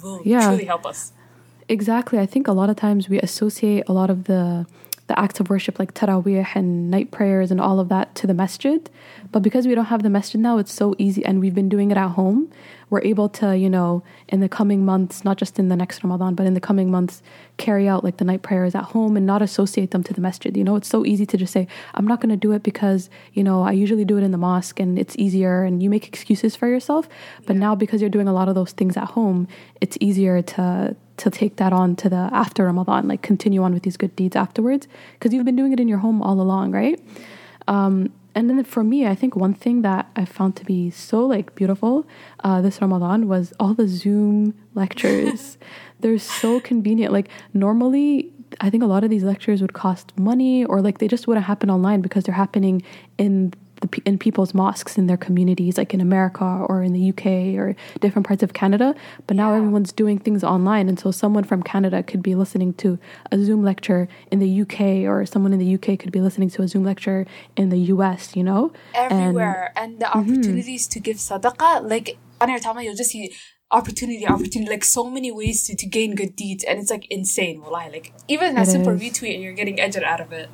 will 0.03 0.23
yeah. 0.25 0.47
truly 0.47 0.65
help 0.65 0.87
us. 0.87 1.13
Exactly. 1.69 2.19
I 2.19 2.27
think 2.27 2.49
a 2.49 2.53
lot 2.53 2.71
of 2.71 2.77
times 2.77 3.09
we 3.09 3.21
associate 3.21 3.85
a 3.89 3.93
lot 3.93 4.11
of 4.11 4.25
the 4.25 4.67
the 5.11 5.19
acts 5.19 5.41
of 5.41 5.51
worship 5.51 5.81
like 5.81 5.93
taraweeh 5.93 6.47
and 6.55 6.89
night 6.89 7.11
prayers 7.11 7.51
and 7.51 7.61
all 7.61 7.81
of 7.81 7.89
that 7.89 8.15
to 8.15 8.29
the 8.29 8.35
masjid. 8.35 8.89
But 9.33 9.43
because 9.43 9.67
we 9.67 9.75
don't 9.75 9.87
have 9.87 10.05
the 10.05 10.11
masjid 10.11 10.41
now, 10.41 10.59
it's 10.59 10.73
so 10.73 10.95
easy 10.99 11.25
and 11.25 11.41
we've 11.41 11.55
been 11.55 11.69
doing 11.69 11.91
it 11.91 11.97
at 11.97 12.11
home 12.11 12.49
we're 12.91 13.03
able 13.03 13.29
to, 13.29 13.57
you 13.57 13.71
know, 13.71 14.03
in 14.29 14.41
the 14.41 14.49
coming 14.49 14.85
months, 14.85 15.25
not 15.25 15.37
just 15.37 15.59
in 15.59 15.69
the 15.69 15.77
next 15.77 16.03
Ramadan, 16.05 16.35
but 16.35 16.45
in 16.47 16.55
the 16.55 16.61
coming 16.61 16.91
months, 16.91 17.23
carry 17.57 17.89
out 17.89 18.03
like 18.03 18.17
the 18.19 18.25
night 18.25 18.43
prayers 18.43 18.75
at 18.75 18.85
home 18.85 19.17
and 19.17 19.25
not 19.25 19.41
associate 19.41 19.93
them 19.93 20.03
to 20.03 20.13
the 20.13 20.21
masjid. 20.21 20.57
You 20.57 20.65
know, 20.65 20.77
it's 20.77 20.89
so 20.89 21.07
easy 21.07 21.25
to 21.27 21.37
just 21.37 21.53
say, 21.53 21.69
I'm 21.95 22.07
not 22.07 22.21
going 22.21 22.31
to 22.31 22.37
do 22.37 22.53
it 22.53 22.63
because, 22.63 23.09
you 23.33 23.45
know, 23.45 23.63
I 23.63 23.73
usually 23.73 24.05
do 24.05 24.19
it 24.19 24.23
in 24.23 24.33
the 24.33 24.39
mosque 24.39 24.81
and 24.81 24.99
it's 24.99 25.17
easier 25.17 25.63
and 25.63 25.83
you 25.83 25.89
make 25.89 26.09
excuses 26.09 26.57
for 26.57 26.69
yourself. 26.69 27.09
But 27.47 27.55
yeah. 27.55 27.61
now 27.61 27.75
because 27.75 28.01
you're 28.01 28.11
doing 28.11 28.29
a 28.29 28.33
lot 28.33 28.49
of 28.49 28.55
those 28.55 28.73
things 28.73 28.97
at 28.97 29.05
home, 29.05 29.47
it's 29.81 29.97
easier 30.01 30.43
to 30.43 30.97
to 31.17 31.31
take 31.31 31.57
that 31.57 31.71
on 31.71 31.95
to 31.95 32.09
the 32.09 32.31
after 32.33 32.65
Ramadan, 32.65 33.07
like 33.07 33.21
continue 33.21 33.63
on 33.63 33.75
with 33.75 33.83
these 33.83 33.99
good 33.99 34.17
deeds 34.17 34.35
afterwards, 34.35 34.89
because 35.13 35.35
you've 35.35 35.45
been 35.45 35.57
doing 35.57 35.73
it 35.73 35.79
in 35.79 35.87
your 35.87 35.99
home 35.99 36.23
all 36.23 36.41
along, 36.41 36.73
right? 36.73 36.99
Um, 37.69 38.11
and 38.35 38.49
then 38.49 38.63
for 38.65 38.85
me, 38.85 39.07
I 39.07 39.15
think 39.15 39.35
one 39.35 39.55
thing 39.55 39.83
that 39.83 40.11
I 40.17 40.25
found 40.25 40.57
to 40.57 40.65
be 40.65 40.91
so 40.91 41.25
like 41.27 41.55
beautiful 41.55 42.07
uh, 42.45 42.61
this 42.61 42.81
Ramadan 42.81 43.29
was 43.29 43.53
all 43.59 43.75
the 43.75 43.89
Zoom 43.89 44.55
lectures. 44.75 45.59
They're 46.01 46.19
so 46.19 46.61
convenient. 46.61 47.13
Like 47.13 47.29
normally, 47.53 48.33
I 48.61 48.71
think 48.71 48.83
a 48.83 48.87
lot 48.87 49.05
of 49.05 49.11
these 49.11 49.25
lectures 49.25 49.61
would 49.61 49.73
cost 49.73 50.17
money, 50.19 50.65
or 50.65 50.81
like 50.81 50.99
they 50.99 51.09
just 51.09 51.27
wouldn't 51.27 51.47
happen 51.47 51.71
online 51.71 52.01
because 52.01 52.25
they're 52.25 52.35
happening 52.35 52.83
in 53.19 53.53
the, 53.81 54.03
in 54.05 54.19
people's 54.19 54.55
mosques 54.55 54.99
in 54.99 55.07
their 55.07 55.17
communities, 55.17 55.79
like 55.79 55.95
in 55.95 56.01
America 56.01 56.45
or 56.45 56.83
in 56.83 56.93
the 56.93 57.09
UK 57.11 57.59
or 57.59 57.75
different 58.01 58.27
parts 58.27 58.43
of 58.43 58.53
Canada. 58.53 58.95
But 59.27 59.37
now 59.37 59.51
yeah. 59.51 59.59
everyone's 59.59 59.93
doing 59.93 60.19
things 60.19 60.45
online, 60.45 60.89
and 60.89 60.99
so 60.99 61.11
someone 61.11 61.45
from 61.45 61.63
Canada 61.63 62.03
could 62.03 62.23
be 62.23 62.35
listening 62.35 62.75
to 62.75 62.99
a 63.31 63.39
Zoom 63.39 63.63
lecture 63.63 64.09
in 64.31 64.39
the 64.39 64.61
UK, 64.63 65.09
or 65.09 65.25
someone 65.27 65.53
in 65.53 65.59
the 65.59 65.75
UK 65.75 65.99
could 65.99 66.13
be 66.13 66.21
listening 66.21 66.51
to 66.51 66.63
a 66.63 66.69
Zoom 66.69 66.85
lecture 66.85 67.27
in 67.57 67.71
the 67.71 67.79
US. 67.95 68.37
You 68.37 68.45
know, 68.45 68.73
everywhere, 68.95 69.73
and, 69.77 69.93
and 69.93 70.01
the 70.01 70.07
mm-hmm. 70.07 70.19
opportunities 70.19 70.87
mm-hmm. 70.87 70.93
to 70.93 71.01
give 71.01 71.17
sadaqah, 71.17 71.89
like 71.89 72.19
on 72.41 72.49
your 72.49 72.59
time, 72.59 72.79
you'll 72.81 72.95
just 72.95 73.11
see 73.11 73.33
opportunity, 73.71 74.27
opportunity, 74.27 74.71
like 74.71 74.85
so 74.85 75.09
many 75.09 75.31
ways 75.31 75.65
to, 75.65 75.77
to 75.77 75.87
gain 75.87 76.15
good 76.15 76.37
deeds, 76.37 76.65
and 76.65 76.79
it's 76.79 76.91
like 76.91 77.07
insane. 77.11 77.61
Wallahi, 77.61 77.91
like 77.91 78.13
even 78.29 78.57
a 78.59 78.67
simple 78.67 78.93
retweet, 78.93 79.35
and 79.35 79.43
you're 79.43 79.53
getting 79.53 79.77
ajr 79.77 80.03
out 80.03 80.21
of 80.21 80.33
it. 80.33 80.51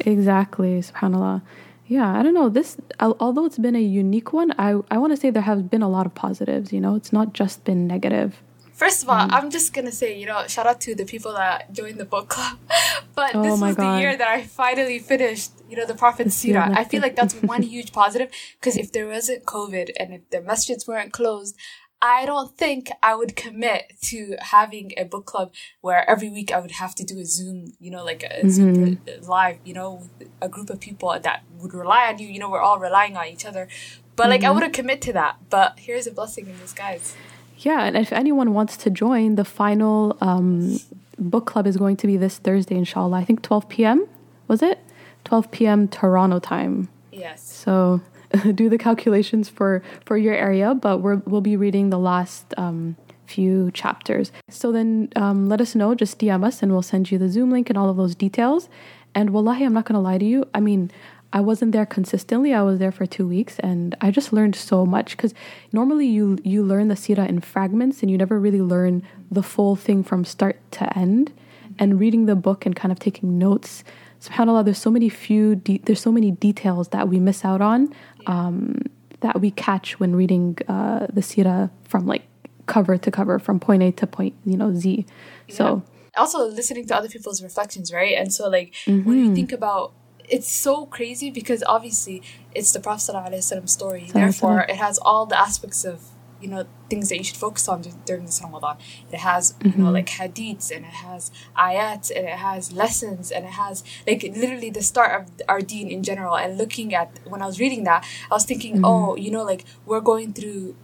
Exactly, 0.00 0.80
subhanallah. 0.80 1.42
Yeah, 1.90 2.16
I 2.16 2.22
don't 2.22 2.34
know. 2.34 2.48
This, 2.48 2.76
although 3.00 3.46
it's 3.46 3.58
been 3.58 3.74
a 3.74 3.82
unique 3.82 4.32
one, 4.32 4.52
I, 4.60 4.76
I 4.92 4.98
want 4.98 5.12
to 5.12 5.16
say 5.16 5.30
there 5.30 5.42
have 5.42 5.68
been 5.68 5.82
a 5.82 5.88
lot 5.88 6.06
of 6.06 6.14
positives. 6.14 6.72
You 6.72 6.80
know, 6.80 6.94
it's 6.94 7.12
not 7.12 7.32
just 7.32 7.64
been 7.64 7.88
negative. 7.88 8.40
First 8.72 9.02
of 9.02 9.08
all, 9.08 9.26
mm. 9.26 9.32
I'm 9.32 9.50
just 9.50 9.74
gonna 9.74 9.90
say, 9.90 10.16
you 10.16 10.24
know, 10.24 10.46
shout 10.46 10.68
out 10.68 10.80
to 10.82 10.94
the 10.94 11.04
people 11.04 11.32
that 11.32 11.72
joined 11.72 11.98
the 11.98 12.04
book 12.04 12.28
club. 12.28 12.58
but 13.16 13.34
oh 13.34 13.42
this 13.42 13.60
was 13.60 13.74
God. 13.74 13.96
the 13.96 14.00
year 14.00 14.16
that 14.16 14.28
I 14.28 14.44
finally 14.44 15.00
finished, 15.00 15.50
you 15.68 15.76
know, 15.76 15.84
the 15.84 15.96
Prophet's 15.96 16.36
Sirah. 16.40 16.76
I 16.76 16.84
feel 16.84 17.02
like 17.02 17.16
that's 17.16 17.34
one 17.42 17.62
huge 17.62 17.92
positive 17.92 18.30
because 18.60 18.76
if 18.76 18.92
there 18.92 19.08
wasn't 19.08 19.44
COVID 19.44 19.90
and 19.98 20.14
if 20.14 20.30
the 20.30 20.38
masjids 20.38 20.86
weren't 20.86 21.12
closed, 21.12 21.56
I 22.02 22.24
don't 22.24 22.56
think 22.56 22.90
I 23.02 23.14
would 23.14 23.36
commit 23.36 23.92
to 24.02 24.36
having 24.40 24.92
a 24.96 25.04
book 25.04 25.26
club 25.26 25.52
where 25.82 26.08
every 26.08 26.30
week 26.30 26.50
I 26.50 26.58
would 26.58 26.70
have 26.72 26.94
to 26.94 27.04
do 27.04 27.18
a 27.18 27.26
Zoom, 27.26 27.74
you 27.78 27.90
know, 27.90 28.02
like 28.04 28.22
a 28.22 28.28
mm-hmm. 28.28 28.48
Zoom 28.48 29.00
live, 29.22 29.58
you 29.64 29.74
know, 29.74 30.08
with 30.18 30.28
a 30.40 30.48
group 30.48 30.70
of 30.70 30.80
people 30.80 31.18
that 31.20 31.42
would 31.58 31.74
rely 31.74 32.08
on 32.08 32.18
you. 32.18 32.26
You 32.26 32.38
know, 32.38 32.48
we're 32.48 32.60
all 32.60 32.78
relying 32.78 33.16
on 33.16 33.26
each 33.26 33.44
other. 33.44 33.68
But 34.16 34.24
mm-hmm. 34.24 34.30
like, 34.30 34.40
I 34.40 34.46
mm-hmm. 34.46 34.54
wouldn't 34.54 34.72
commit 34.72 35.02
to 35.02 35.12
that. 35.12 35.36
But 35.50 35.80
here's 35.80 36.06
a 36.06 36.10
blessing 36.10 36.46
in 36.46 36.58
disguise. 36.58 37.14
Yeah, 37.58 37.84
and 37.84 37.96
if 37.96 38.12
anyone 38.12 38.54
wants 38.54 38.78
to 38.78 38.90
join, 38.90 39.34
the 39.34 39.44
final 39.44 40.16
um, 40.22 40.80
book 41.18 41.44
club 41.44 41.66
is 41.66 41.76
going 41.76 41.98
to 41.98 42.06
be 42.06 42.16
this 42.16 42.38
Thursday, 42.38 42.76
inshallah. 42.76 43.18
I 43.18 43.24
think 43.24 43.42
12 43.42 43.68
p.m. 43.68 44.08
Was 44.48 44.62
it? 44.62 44.78
12 45.24 45.50
p.m. 45.50 45.86
Toronto 45.86 46.38
time. 46.38 46.88
Yes. 47.12 47.42
So 47.42 48.00
do 48.54 48.68
the 48.68 48.78
calculations 48.78 49.48
for 49.48 49.82
for 50.04 50.16
your 50.16 50.34
area, 50.34 50.74
but 50.74 50.98
we're, 50.98 51.16
we'll 51.26 51.40
be 51.40 51.56
reading 51.56 51.90
the 51.90 51.98
last 51.98 52.54
um, 52.56 52.96
few 53.26 53.70
chapters. 53.72 54.32
So 54.48 54.72
then 54.72 55.08
um, 55.16 55.48
let 55.48 55.60
us 55.60 55.74
know, 55.74 55.94
just 55.94 56.18
DM 56.18 56.44
us, 56.44 56.62
and 56.62 56.72
we'll 56.72 56.82
send 56.82 57.10
you 57.10 57.18
the 57.18 57.28
Zoom 57.28 57.50
link 57.50 57.70
and 57.70 57.78
all 57.78 57.88
of 57.88 57.96
those 57.96 58.14
details. 58.14 58.68
And 59.14 59.30
wallahi, 59.30 59.64
I'm 59.64 59.72
not 59.72 59.84
gonna 59.84 60.00
lie 60.00 60.18
to 60.18 60.24
you. 60.24 60.44
I 60.54 60.60
mean, 60.60 60.90
I 61.32 61.40
wasn't 61.40 61.72
there 61.72 61.86
consistently. 61.86 62.52
I 62.52 62.62
was 62.62 62.78
there 62.78 62.90
for 62.92 63.06
two 63.06 63.26
weeks, 63.26 63.58
and 63.60 63.96
I 64.00 64.10
just 64.10 64.32
learned 64.32 64.56
so 64.56 64.84
much. 64.84 65.16
Because 65.16 65.34
normally 65.72 66.06
you 66.06 66.38
you 66.44 66.62
learn 66.62 66.88
the 66.88 66.96
sira 66.96 67.26
in 67.26 67.40
fragments, 67.40 68.02
and 68.02 68.10
you 68.10 68.18
never 68.18 68.38
really 68.38 68.60
learn 68.60 69.02
the 69.30 69.42
full 69.42 69.76
thing 69.76 70.02
from 70.02 70.24
start 70.24 70.58
to 70.72 70.98
end. 70.98 71.32
And 71.78 71.98
reading 71.98 72.26
the 72.26 72.36
book 72.36 72.66
and 72.66 72.76
kind 72.76 72.92
of 72.92 72.98
taking 72.98 73.38
notes 73.38 73.84
subhanallah 74.20 74.64
there's 74.64 74.78
so 74.78 74.90
many 74.90 75.08
few 75.08 75.56
de- 75.56 75.80
there's 75.84 76.00
so 76.00 76.12
many 76.12 76.30
details 76.30 76.88
that 76.88 77.08
we 77.08 77.18
miss 77.18 77.44
out 77.44 77.60
on 77.60 77.92
um, 78.26 78.80
that 79.20 79.40
we 79.40 79.50
catch 79.50 79.98
when 80.00 80.14
reading 80.16 80.56
uh, 80.68 81.06
the 81.12 81.22
sira 81.22 81.70
from 81.84 82.06
like 82.06 82.22
cover 82.66 82.96
to 82.96 83.10
cover 83.10 83.38
from 83.38 83.58
point 83.58 83.82
a 83.82 83.90
to 83.92 84.06
point 84.06 84.34
you 84.44 84.56
know 84.56 84.72
z 84.74 85.04
so 85.48 85.82
also 86.16 86.46
listening 86.46 86.86
to 86.86 86.94
other 86.96 87.08
people's 87.08 87.40
reflections, 87.42 87.92
right? 87.92 88.14
And 88.18 88.32
so 88.32 88.48
like 88.48 88.74
when 88.86 89.04
Mm-hmm. 89.04 89.12
you 89.24 89.34
think 89.34 89.52
about 89.52 89.92
it's 90.28 90.50
so 90.50 90.86
crazy 90.86 91.30
because 91.30 91.62
obviously 91.66 92.22
it's 92.54 92.72
the 92.72 92.80
Prophet 92.80 93.12
ﷺ 93.14 93.68
story. 93.68 94.06
Therefore, 94.12 94.60
it 94.68 94.76
has 94.76 94.98
all 94.98 95.24
the 95.26 95.38
aspects 95.38 95.84
of 95.84 96.02
you 96.40 96.48
know 96.48 96.64
things 96.88 97.08
that 97.10 97.18
you 97.18 97.24
should 97.24 97.36
focus 97.36 97.68
on 97.68 97.82
during 98.04 98.24
this 98.26 98.40
Ramadan. 98.42 98.76
It 99.12 99.18
has 99.20 99.54
you 99.62 99.70
Mm-hmm. 99.70 99.82
know 99.82 99.90
like 99.90 100.06
hadiths 100.06 100.70
and 100.74 100.84
it 100.84 100.96
has 101.06 101.30
ayats 101.56 102.10
and 102.14 102.26
it 102.26 102.38
has 102.48 102.72
lessons 102.72 103.30
and 103.30 103.44
it 103.44 103.52
has 103.52 103.84
like 104.06 104.22
literally 104.22 104.70
the 104.70 104.82
start 104.82 105.20
of 105.20 105.28
our 105.48 105.60
deen 105.60 105.88
in 105.88 106.02
general. 106.02 106.36
And 106.36 106.58
looking 106.58 106.94
at 106.94 107.20
when 107.26 107.42
I 107.42 107.46
was 107.46 107.58
reading 107.60 107.84
that, 107.84 108.04
I 108.30 108.34
was 108.34 108.44
thinking, 108.44 108.74
Mm-hmm. 108.76 108.84
oh, 108.84 109.16
you 109.16 109.30
know, 109.30 109.44
like 109.44 109.64
we're 109.86 110.00
going 110.00 110.32
through 110.32 110.76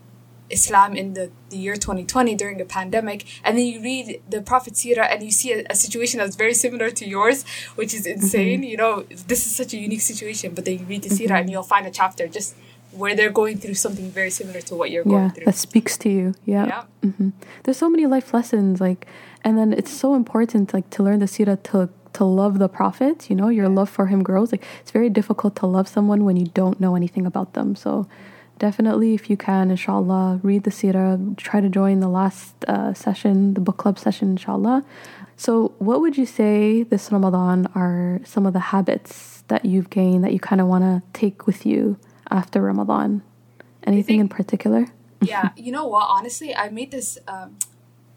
Islam 0.49 0.95
in 0.95 1.15
the, 1.15 1.33
the 1.51 1.57
year 1.57 1.75
2020 1.75 2.37
during 2.37 2.61
a 2.61 2.65
pandemic, 2.65 3.25
and 3.43 3.59
then 3.59 3.67
you 3.67 3.81
read 3.83 4.23
the 4.31 4.41
Prophet 4.41 4.75
Sirah 4.75 5.13
and 5.13 5.21
you 5.25 5.33
see 5.33 5.53
a, 5.53 5.65
a 5.69 5.75
situation 5.75 6.19
that's 6.21 6.37
very 6.37 6.55
similar 6.55 6.89
to 6.91 7.05
yours, 7.05 7.45
which 7.75 7.93
is 7.93 8.07
insane. 8.07 8.63
You 8.63 8.77
know, 8.77 9.03
this 9.27 9.45
is 9.47 9.57
such 9.57 9.75
a 9.75 9.77
unique 9.77 10.03
situation, 10.03 10.55
but 10.55 10.65
then 10.65 10.79
you 10.79 10.85
read 10.85 11.03
the 11.03 11.09
Sirah 11.09 11.41
and 11.41 11.51
you'll 11.51 11.65
find 11.65 11.85
a 11.85 11.91
chapter 11.91 12.29
just 12.29 12.55
where 12.97 13.15
they're 13.17 13.31
going 13.43 13.59
through 13.59 13.75
something 13.75 14.11
very 14.11 14.31
similar 14.31 14.61
to 14.69 14.75
what 14.75 14.91
you're 14.91 15.05
going 15.05 15.25
yeah 15.25 15.31
through. 15.31 15.45
that 15.47 15.55
speaks 15.55 15.97
to 15.99 16.09
you. 16.09 16.35
Yeah, 16.45 16.67
Yeah. 16.67 16.85
hmm 17.11 17.31
there's 17.63 17.77
so 17.85 17.89
many 17.91 18.07
life 18.07 18.29
lessons 18.35 18.81
like 18.81 19.07
and 19.45 19.53
then 19.59 19.73
it's 19.73 19.91
so 20.05 20.15
important 20.15 20.73
like 20.77 20.89
to 20.91 21.03
learn 21.07 21.19
the 21.21 21.27
sira 21.35 21.57
to 21.71 21.89
to 22.19 22.25
love 22.25 22.59
the 22.59 22.69
prophet 22.69 23.29
you 23.31 23.37
know 23.37 23.49
your 23.59 23.69
love 23.69 23.91
for 23.97 24.07
him 24.07 24.23
grows. 24.23 24.49
Like 24.53 24.65
it's 24.81 24.91
very 24.99 25.11
difficult 25.11 25.53
to 25.57 25.67
love 25.67 25.87
someone 25.97 26.25
when 26.25 26.37
you 26.37 26.47
don't 26.61 26.81
know 26.81 26.97
anything 26.97 27.27
about 27.27 27.53
them. 27.53 27.77
So 27.77 28.07
definitely 28.59 29.13
if 29.19 29.29
you 29.31 29.37
can 29.37 29.71
inshallah 29.71 30.41
read 30.43 30.63
the 30.65 30.71
sirah 30.71 31.37
try 31.37 31.61
to 31.61 31.69
join 31.69 32.01
the 32.01 32.09
last 32.09 32.55
uh, 32.75 32.95
session 32.95 33.53
the 33.55 33.61
book 33.61 33.77
club 33.77 33.99
session 33.99 34.31
inshallah. 34.31 34.79
So 35.37 35.75
what 35.79 36.01
would 36.01 36.17
you 36.17 36.25
say 36.25 36.83
this 36.93 37.13
ramadan 37.13 37.59
are 37.75 38.21
some 38.25 38.47
of 38.47 38.53
the 38.55 38.65
habits 38.73 39.45
that 39.49 39.65
you've 39.67 39.91
gained 39.91 40.25
that 40.25 40.33
you 40.33 40.41
kind 40.41 40.61
of 40.63 40.67
want 40.67 40.85
to 40.85 41.03
take 41.13 41.47
with 41.47 41.67
you 41.67 41.99
after 42.31 42.61
ramadan 42.63 43.23
anything 43.85 44.21
in 44.21 44.29
particular 44.29 44.87
yeah, 45.23 45.51
you 45.57 45.73
know 45.73 45.87
what? 45.87 46.07
Honestly, 46.09 46.55
I 46.55 46.69
made 46.69 46.91
this 46.91 47.19
um, 47.27 47.59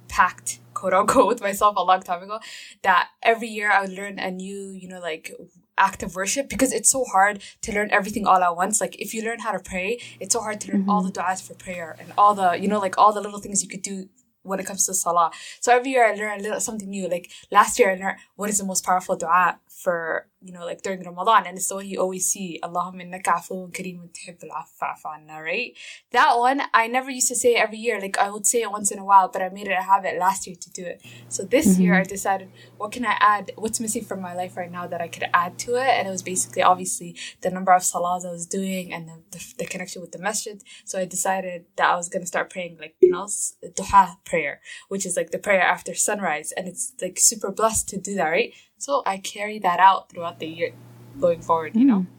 pact, 0.07 0.59
quote 0.73 0.93
unquote, 0.93 1.27
with 1.27 1.41
myself 1.41 1.75
a 1.77 1.83
long 1.83 2.01
time 2.01 2.23
ago 2.23 2.39
that 2.81 3.09
every 3.23 3.47
year 3.47 3.71
I 3.71 3.81
would 3.81 3.91
learn 3.91 4.19
a 4.19 4.31
new, 4.31 4.71
you 4.71 4.87
know, 4.87 4.99
like 4.99 5.33
act 5.77 6.03
of 6.03 6.15
worship 6.15 6.49
because 6.49 6.73
it's 6.73 6.89
so 6.89 7.05
hard 7.05 7.41
to 7.61 7.71
learn 7.73 7.89
everything 7.91 8.27
all 8.27 8.43
at 8.43 8.55
once. 8.55 8.81
Like 8.81 8.99
if 8.99 9.13
you 9.13 9.23
learn 9.23 9.39
how 9.39 9.51
to 9.51 9.59
pray, 9.59 9.99
it's 10.19 10.33
so 10.33 10.41
hard 10.41 10.59
to 10.61 10.71
learn 10.73 10.89
all 10.89 11.01
the 11.01 11.11
du'as 11.11 11.45
for 11.45 11.53
prayer 11.55 11.95
and 11.99 12.11
all 12.17 12.35
the, 12.35 12.59
you 12.59 12.67
know, 12.67 12.79
like 12.79 12.97
all 12.97 13.13
the 13.13 13.21
little 13.21 13.39
things 13.39 13.63
you 13.63 13.69
could 13.69 13.81
do 13.81 14.09
when 14.43 14.59
it 14.59 14.65
comes 14.65 14.85
to 14.85 14.93
salah. 14.93 15.31
So 15.59 15.73
every 15.75 15.91
year 15.91 16.05
I 16.05 16.13
learn 16.15 16.39
a 16.39 16.43
little 16.43 16.59
something 16.59 16.89
new. 16.89 17.07
Like 17.07 17.31
last 17.51 17.79
year 17.79 17.91
I 17.91 17.95
learned 17.95 18.17
what 18.35 18.49
is 18.49 18.57
the 18.57 18.65
most 18.65 18.83
powerful 18.85 19.15
dua 19.15 19.59
for, 19.69 20.27
you 20.41 20.53
know, 20.53 20.65
like 20.65 20.81
during 20.81 21.03
Ramadan. 21.03 21.46
And 21.48 21.58
it's 21.58 21.67
the 21.67 21.75
one 21.75 21.88
you 21.88 22.00
always 22.00 22.27
see, 22.27 22.60
Allahumma 22.63 23.03
innaka 23.03 23.34
afuwun 23.39 23.72
kareemun 23.72 24.10
tuhibbul 24.13 24.50
afwa 24.50 24.96
fa'fu 24.96 25.15
anna, 25.15 25.41
right? 25.41 25.74
That 26.12 26.38
one 26.38 26.62
I 26.74 26.88
never 26.88 27.10
used 27.10 27.27
to 27.27 27.36
say 27.36 27.55
every 27.55 27.77
year. 27.77 28.00
Like 28.00 28.17
I 28.17 28.29
would 28.29 28.48
say 28.48 28.62
it 28.62 28.72
once 28.72 28.91
in 28.91 29.00
a 29.00 29.05
while, 29.05 29.27
but 29.27 29.41
I 29.41 29.50
made 29.50 29.67
it 29.67 29.77
a 29.77 29.84
habit 29.84 30.17
last 30.17 30.48
year 30.48 30.55
to 30.60 30.69
do 30.72 30.86
it. 30.86 31.01
So 31.27 31.43
this 31.43 31.67
mm-hmm. 31.67 31.81
year 31.81 31.96
I 31.96 32.03
decided, 32.03 32.50
what 32.77 32.91
can 32.91 33.05
I 33.05 33.17
add? 33.19 33.51
What's 33.55 33.79
missing 33.79 34.05
from 34.05 34.22
my 34.22 34.34
life 34.34 34.55
right 34.55 34.72
now 34.72 34.88
that 34.88 35.01
I 35.01 35.08
could 35.08 35.25
add 35.34 35.60
to 35.60 35.75
it? 35.75 35.89
And 35.89 36.08
it 36.08 36.12
was 36.12 36.24
basically 36.24 36.63
obviously 36.63 37.15
the 37.41 37.51
number 37.51 37.74
of 37.74 37.81
salahs 37.81 38.25
I 38.25 38.31
was 38.31 38.46
doing 38.46 38.93
and 38.93 39.10
the, 39.10 39.22
the, 39.31 39.53
the 39.60 39.65
connection 39.65 40.01
with 40.01 40.12
the 40.12 40.19
masjid. 40.19 40.62
So 40.86 41.00
I 41.00 41.05
decided 41.05 41.65
that 41.75 41.89
I 41.89 41.96
was 41.96 42.08
going 42.08 42.24
to 42.24 42.27
start 42.27 42.50
praying 42.50 42.77
like, 42.79 42.96
you 43.01 43.12
know, 43.12 43.25
duha 43.25 44.17
prayer, 44.25 44.62
which 44.88 45.05
is 45.05 45.17
like 45.17 45.31
the 45.31 45.39
prayer 45.39 45.62
after 45.62 45.93
sunrise. 45.93 46.53
And 46.53 46.67
it's 46.67 46.93
like 47.01 47.19
super 47.19 47.51
blessed 47.51 47.89
to 47.89 47.98
do 48.00 48.15
that, 48.15 48.29
right? 48.29 48.53
So 48.79 49.03
I 49.05 49.17
carry 49.17 49.59
that 49.59 49.79
out 49.79 50.09
throughout 50.09 50.39
the 50.39 50.48
year 50.48 50.71
going 51.19 51.41
forward, 51.41 51.75
you 51.75 51.86
know? 51.86 52.00
Hmm. 52.00 52.13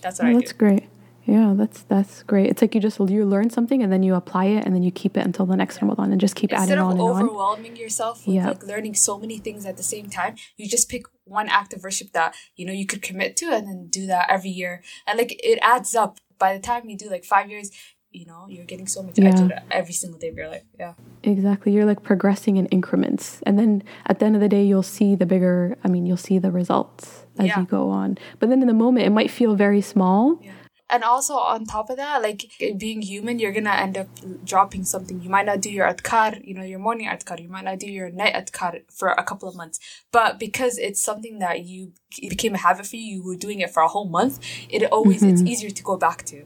That's 0.00 0.18
what 0.20 0.28
Oh, 0.28 0.30
I 0.30 0.34
that's 0.34 0.52
do. 0.52 0.58
great. 0.58 0.84
Yeah, 1.24 1.54
that's 1.56 1.82
that's 1.82 2.22
great. 2.22 2.48
It's 2.48 2.62
like 2.62 2.72
you 2.76 2.80
just 2.80 3.00
you 3.00 3.24
learn 3.24 3.50
something 3.50 3.82
and 3.82 3.92
then 3.92 4.04
you 4.04 4.14
apply 4.14 4.44
it 4.44 4.64
and 4.64 4.72
then 4.72 4.84
you 4.84 4.92
keep 4.92 5.16
it 5.16 5.26
until 5.26 5.44
the 5.44 5.56
next 5.56 5.82
Ramadan 5.82 6.12
and 6.12 6.20
just 6.20 6.36
keep 6.36 6.52
Instead 6.52 6.78
adding 6.78 6.84
on 6.84 6.92
and 6.92 7.00
on. 7.00 7.22
overwhelming 7.24 7.74
yourself 7.74 8.24
with 8.24 8.36
Yeah. 8.36 8.46
like 8.50 8.62
learning 8.62 8.94
so 8.94 9.18
many 9.18 9.38
things 9.38 9.66
at 9.66 9.76
the 9.76 9.82
same 9.82 10.08
time, 10.08 10.36
you 10.56 10.68
just 10.68 10.88
pick 10.88 11.06
one 11.24 11.48
act 11.48 11.74
of 11.74 11.82
worship 11.82 12.12
that 12.12 12.36
you 12.54 12.64
know 12.64 12.72
you 12.72 12.86
could 12.86 13.02
commit 13.02 13.36
to 13.38 13.46
and 13.46 13.66
then 13.66 13.88
do 13.88 14.06
that 14.06 14.30
every 14.30 14.50
year. 14.50 14.84
And 15.06 15.18
like 15.18 15.32
it 15.44 15.58
adds 15.62 15.94
up. 15.96 16.18
By 16.38 16.52
the 16.52 16.60
time 16.60 16.88
you 16.90 16.98
do 16.98 17.08
like 17.08 17.24
five 17.24 17.50
years, 17.50 17.70
you 18.16 18.26
know, 18.26 18.46
you're 18.48 18.64
getting 18.64 18.86
so 18.86 19.02
much 19.02 19.18
Yeah. 19.18 19.60
every 19.70 19.92
single 19.92 20.18
day 20.18 20.28
of 20.28 20.36
your 20.36 20.48
life. 20.48 20.66
Yeah. 20.78 20.94
Exactly. 21.22 21.72
You're 21.72 21.84
like 21.92 22.02
progressing 22.02 22.56
in 22.56 22.66
increments. 22.66 23.42
And 23.46 23.58
then 23.58 23.82
at 24.06 24.18
the 24.18 24.26
end 24.26 24.34
of 24.38 24.40
the 24.40 24.48
day 24.48 24.64
you'll 24.64 24.90
see 24.98 25.14
the 25.14 25.26
bigger 25.26 25.76
I 25.84 25.88
mean, 25.88 26.06
you'll 26.06 26.24
see 26.30 26.38
the 26.38 26.50
results 26.50 27.26
as 27.38 27.46
Yeah. 27.46 27.60
you 27.60 27.66
go 27.66 27.90
on. 27.90 28.18
But 28.38 28.48
then 28.48 28.60
in 28.62 28.68
the 28.68 28.80
moment 28.84 29.06
it 29.06 29.10
might 29.10 29.30
feel 29.30 29.54
very 29.54 29.82
small. 29.94 30.40
And 30.88 31.02
also 31.02 31.34
on 31.34 31.64
top 31.64 31.90
of 31.90 31.96
that, 31.96 32.22
like 32.22 32.42
being 32.78 33.02
human, 33.02 33.40
you're 33.40 33.56
gonna 33.58 33.78
end 33.86 33.98
up 33.98 34.08
dropping 34.44 34.84
something. 34.84 35.20
You 35.20 35.28
might 35.28 35.46
not 35.50 35.60
do 35.60 35.70
your 35.78 35.86
adkar, 35.92 36.40
you 36.46 36.54
know, 36.54 36.62
your 36.62 36.78
morning 36.78 37.08
adkar. 37.08 37.40
You 37.40 37.48
might 37.48 37.64
not 37.64 37.80
do 37.80 37.90
your 37.90 38.08
night 38.10 38.34
adkar 38.34 38.82
for 38.98 39.08
a 39.08 39.24
couple 39.24 39.48
of 39.48 39.56
months. 39.56 39.80
But 40.12 40.38
because 40.38 40.78
it's 40.78 41.00
something 41.00 41.40
that 41.40 41.64
you 41.64 41.92
it 42.22 42.30
became 42.30 42.54
a 42.54 42.58
habit 42.58 42.86
for 42.86 42.96
you, 42.96 43.16
you 43.16 43.22
were 43.24 43.34
doing 43.46 43.58
it 43.64 43.70
for 43.74 43.82
a 43.82 43.88
whole 43.88 44.08
month. 44.18 44.38
It 44.70 44.84
always 44.92 45.24
it's 45.24 45.40
mm-hmm. 45.40 45.48
easier 45.48 45.70
to 45.70 45.82
go 45.82 45.96
back 45.96 46.24
to. 46.26 46.44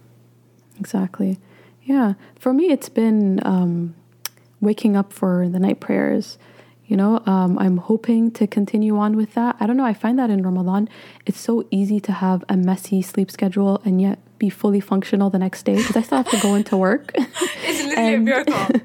Exactly. 0.78 1.38
Yeah. 1.82 2.14
For 2.38 2.52
me, 2.52 2.70
it's 2.70 2.88
been 2.88 3.40
um, 3.44 3.94
waking 4.60 4.96
up 4.96 5.12
for 5.12 5.48
the 5.48 5.58
night 5.58 5.80
prayers. 5.80 6.38
You 6.86 6.96
know, 6.96 7.22
um, 7.24 7.56
I'm 7.58 7.76
hoping 7.76 8.32
to 8.32 8.46
continue 8.48 8.96
on 8.98 9.16
with 9.16 9.34
that. 9.34 9.56
I 9.60 9.66
don't 9.66 9.76
know. 9.76 9.84
I 9.84 9.94
find 9.94 10.18
that 10.18 10.28
in 10.28 10.42
Ramadan, 10.42 10.88
it's 11.24 11.38
so 11.38 11.64
easy 11.70 12.00
to 12.00 12.10
have 12.12 12.44
a 12.48 12.56
messy 12.56 13.00
sleep 13.00 13.30
schedule 13.30 13.80
and 13.84 14.00
yet 14.00 14.18
be 14.38 14.50
fully 14.50 14.80
functional 14.80 15.30
the 15.30 15.38
next 15.38 15.62
day 15.64 15.76
because 15.76 15.96
I 15.96 16.02
still 16.02 16.18
have 16.18 16.30
to 16.30 16.40
go 16.40 16.54
into 16.60 16.76
work. 16.76 17.12
It's 17.14 17.84
literally 17.84 17.94
And- 17.96 18.14
a 18.16 18.18
miracle. 18.18 18.66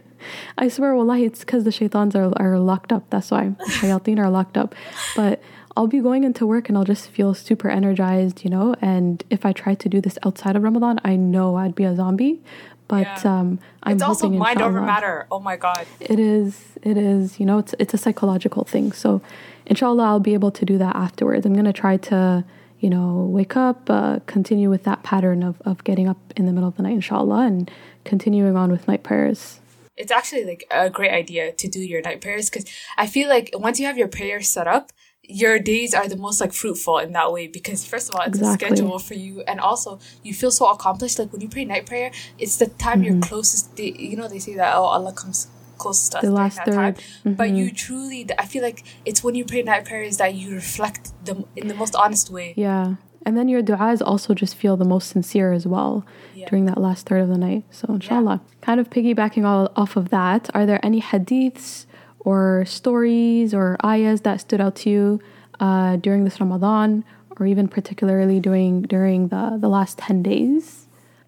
I 0.57 0.69
swear, 0.69 0.95
wallahi, 0.95 1.23
it's 1.25 1.39
because 1.41 1.65
the 1.65 1.71
shaitans 1.71 2.15
are, 2.15 2.31
are 2.41 2.57
locked 2.57 2.91
up. 2.91 3.07
That's 3.11 3.29
why. 3.29 3.53
Shayateen 3.69 4.17
are 4.17 4.29
locked 4.29 4.57
up. 4.57 4.73
But 5.15 5.39
I'll 5.77 5.85
be 5.87 5.99
going 5.99 6.23
into 6.23 6.47
work 6.47 6.67
and 6.67 6.75
I'll 6.77 6.83
just 6.83 7.09
feel 7.09 7.35
super 7.35 7.69
energized, 7.69 8.43
you 8.43 8.49
know? 8.49 8.75
And 8.81 9.23
if 9.29 9.45
I 9.45 9.51
tried 9.51 9.79
to 9.81 9.89
do 9.89 10.01
this 10.01 10.17
outside 10.25 10.55
of 10.55 10.63
Ramadan, 10.63 10.99
I 11.05 11.15
know 11.15 11.57
I'd 11.57 11.75
be 11.75 11.83
a 11.83 11.95
zombie. 11.95 12.41
But 12.87 13.07
Yeah. 13.23 13.39
um, 13.39 13.59
I'm 13.83 13.93
it's 13.95 14.03
also 14.03 14.29
mind 14.29 14.61
over 14.61 14.81
matter. 14.81 15.25
Oh 15.31 15.39
my 15.39 15.55
god. 15.57 15.85
It 15.99 16.19
is. 16.19 16.61
It 16.83 16.97
is. 16.97 17.39
You 17.39 17.45
know, 17.45 17.57
it's 17.57 17.73
it's 17.79 17.93
a 17.93 17.97
psychological 17.97 18.63
thing. 18.63 18.91
So, 18.91 19.21
inshallah, 19.65 20.03
I'll 20.03 20.19
be 20.19 20.33
able 20.33 20.51
to 20.51 20.65
do 20.65 20.77
that 20.77 20.95
afterwards. 20.95 21.45
I'm 21.45 21.55
gonna 21.55 21.73
try 21.73 21.97
to, 21.97 22.43
you 22.79 22.89
know, 22.89 23.25
wake 23.29 23.57
up, 23.57 23.89
uh, 23.89 24.19
continue 24.27 24.69
with 24.69 24.83
that 24.83 25.01
pattern 25.03 25.41
of 25.43 25.61
of 25.65 25.83
getting 25.83 26.07
up 26.07 26.17
in 26.35 26.45
the 26.45 26.53
middle 26.53 26.69
of 26.69 26.77
the 26.77 26.83
night, 26.83 26.93
inshallah, 26.93 27.47
and 27.47 27.71
continuing 28.03 28.55
on 28.55 28.71
with 28.71 28.87
night 28.87 29.01
prayers. 29.03 29.59
It's 29.97 30.11
actually 30.11 30.43
like 30.45 30.65
a 30.69 30.89
great 30.89 31.11
idea 31.11 31.53
to 31.53 31.67
do 31.67 31.79
your 31.79 32.01
night 32.01 32.19
prayers 32.21 32.49
because 32.49 32.65
I 32.97 33.07
feel 33.07 33.29
like 33.29 33.49
once 33.53 33.79
you 33.79 33.85
have 33.87 33.97
your 33.97 34.09
prayers 34.09 34.49
set 34.49 34.67
up, 34.67 34.91
your 35.27 35.57
days 35.59 35.93
are 35.93 36.07
the 36.07 36.15
most 36.17 36.39
like 36.41 36.53
fruitful 36.53 36.97
in 36.99 37.11
that 37.13 37.31
way 37.31 37.47
because 37.47 37.85
first 37.85 38.09
of 38.09 38.15
all 38.15 38.21
it's 38.25 38.37
Exactly. 38.37 38.67
a 38.67 38.75
schedule 38.77 38.99
for 38.99 39.13
you 39.15 39.41
and 39.47 39.59
also 39.59 39.99
you 40.23 40.33
feel 40.33 40.51
so 40.51 40.67
accomplished 40.69 41.17
like 41.19 41.31
when 41.31 41.41
you 41.41 41.49
pray 41.49 41.65
night 41.65 41.85
prayer 41.85 42.11
it's 42.37 42.57
the 42.57 42.67
time 42.67 43.01
Mm-hmm. 43.01 43.03
you're 43.13 43.21
closest 43.21 43.75
they, 43.75 43.91
you 43.97 44.15
know 44.15 44.27
they 44.27 44.39
say 44.39 44.53
that 44.55 44.75
oh 44.75 44.83
allah 44.83 45.11
comes 45.13 45.47
closest 45.77 46.11
to 46.13 46.17
us 46.19 46.23
The 46.23 46.31
last 46.31 46.55
that 46.57 46.65
time 46.71 46.93
third. 46.93 47.03
Mm-hmm. 47.03 47.33
but 47.33 47.49
you 47.49 47.71
truly 47.71 48.27
i 48.39 48.45
feel 48.45 48.63
like 48.63 48.83
it's 49.05 49.23
when 49.23 49.35
you 49.35 49.43
pray 49.45 49.61
night 49.63 49.85
prayers 49.85 50.17
that 50.17 50.33
you 50.35 50.53
reflect 50.53 51.11
them 51.25 51.45
in 51.55 51.67
the 51.67 51.75
most 51.75 51.95
honest 51.95 52.29
way 52.29 52.53
Yeah. 52.55 52.95
And 53.27 53.35
then 53.35 53.47
your 53.47 53.63
du'as 53.63 54.03
also 54.05 54.35
just 54.35 54.53
feel 54.55 54.77
the 54.77 54.85
most 54.85 55.07
sincere 55.09 55.51
as 55.51 55.65
well 55.65 56.05
Yeah. 56.35 56.47
during 56.47 56.65
that 56.65 56.77
last 56.79 57.07
third 57.07 57.21
of 57.23 57.29
the 57.29 57.39
night. 57.39 57.63
So, 57.71 57.87
inshallah. 57.89 58.39
Kind 58.61 58.79
of 58.79 58.91
piggybacking 58.91 59.43
all 59.43 59.71
off 59.75 59.95
of 59.95 60.09
that, 60.09 60.47
are 60.53 60.67
there 60.67 60.79
any 60.85 61.01
hadiths 61.01 61.87
or 62.25 62.65
stories 62.65 63.53
or 63.53 63.77
ayahs 63.85 64.21
that 64.21 64.41
stood 64.41 64.59
out 64.59 64.75
to 64.77 64.89
you 64.89 65.19
uh, 65.59 65.95
during 65.97 66.25
this 66.25 66.39
Ramadan 66.41 67.05
or 67.39 67.45
even 67.45 67.67
particularly 67.67 68.39
during 68.39 68.81
during 68.83 69.29
the, 69.29 69.57
the 69.59 69.69
last 69.69 69.97
10 69.99 70.23
days? 70.23 70.87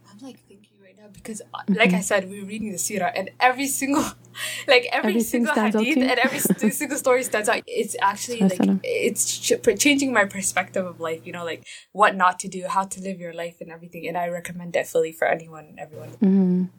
I'm 0.10 0.18
like 0.26 0.40
thinking 0.48 0.78
right 0.84 0.96
now 0.98 1.08
because, 1.14 1.42
uh, 1.54 1.60
like 1.70 1.94
I 1.94 2.02
said, 2.02 2.30
we 2.30 2.42
are 2.42 2.46
reading 2.46 2.72
the 2.72 2.78
Sirah, 2.78 3.12
and 3.16 3.30
every 3.40 3.68
single, 3.68 4.04
like 4.68 4.88
every 4.92 5.12
Everything 5.12 5.46
single 5.46 5.54
hadith 5.54 5.98
and 5.98 6.20
every 6.20 6.40
single 6.72 6.98
story 6.98 7.24
stands 7.24 7.50
out. 7.50 7.62
It's 7.68 7.96
actually 8.02 8.42
like 8.42 8.60
it's 8.84 9.38
ch- 9.40 9.54
changing 9.78 10.14
my 10.14 10.26
perspective 10.26 10.86
of 10.86 11.00
life. 11.00 11.26
You 11.26 11.34
know, 11.34 11.46
like 11.46 11.66
what 11.92 12.16
not 12.16 12.40
to 12.40 12.48
do, 12.48 12.66
how 12.68 12.84
to 12.86 13.02
live 13.02 13.20
your 13.20 13.34
life, 13.34 13.62
and 13.62 13.72
everything. 13.72 14.08
And 14.08 14.18
I 14.18 14.28
recommend 14.30 14.76
it 14.76 14.88
fully 14.88 15.12
for 15.12 15.28
anyone 15.28 15.66
and 15.66 15.80
everyone. 15.80 16.70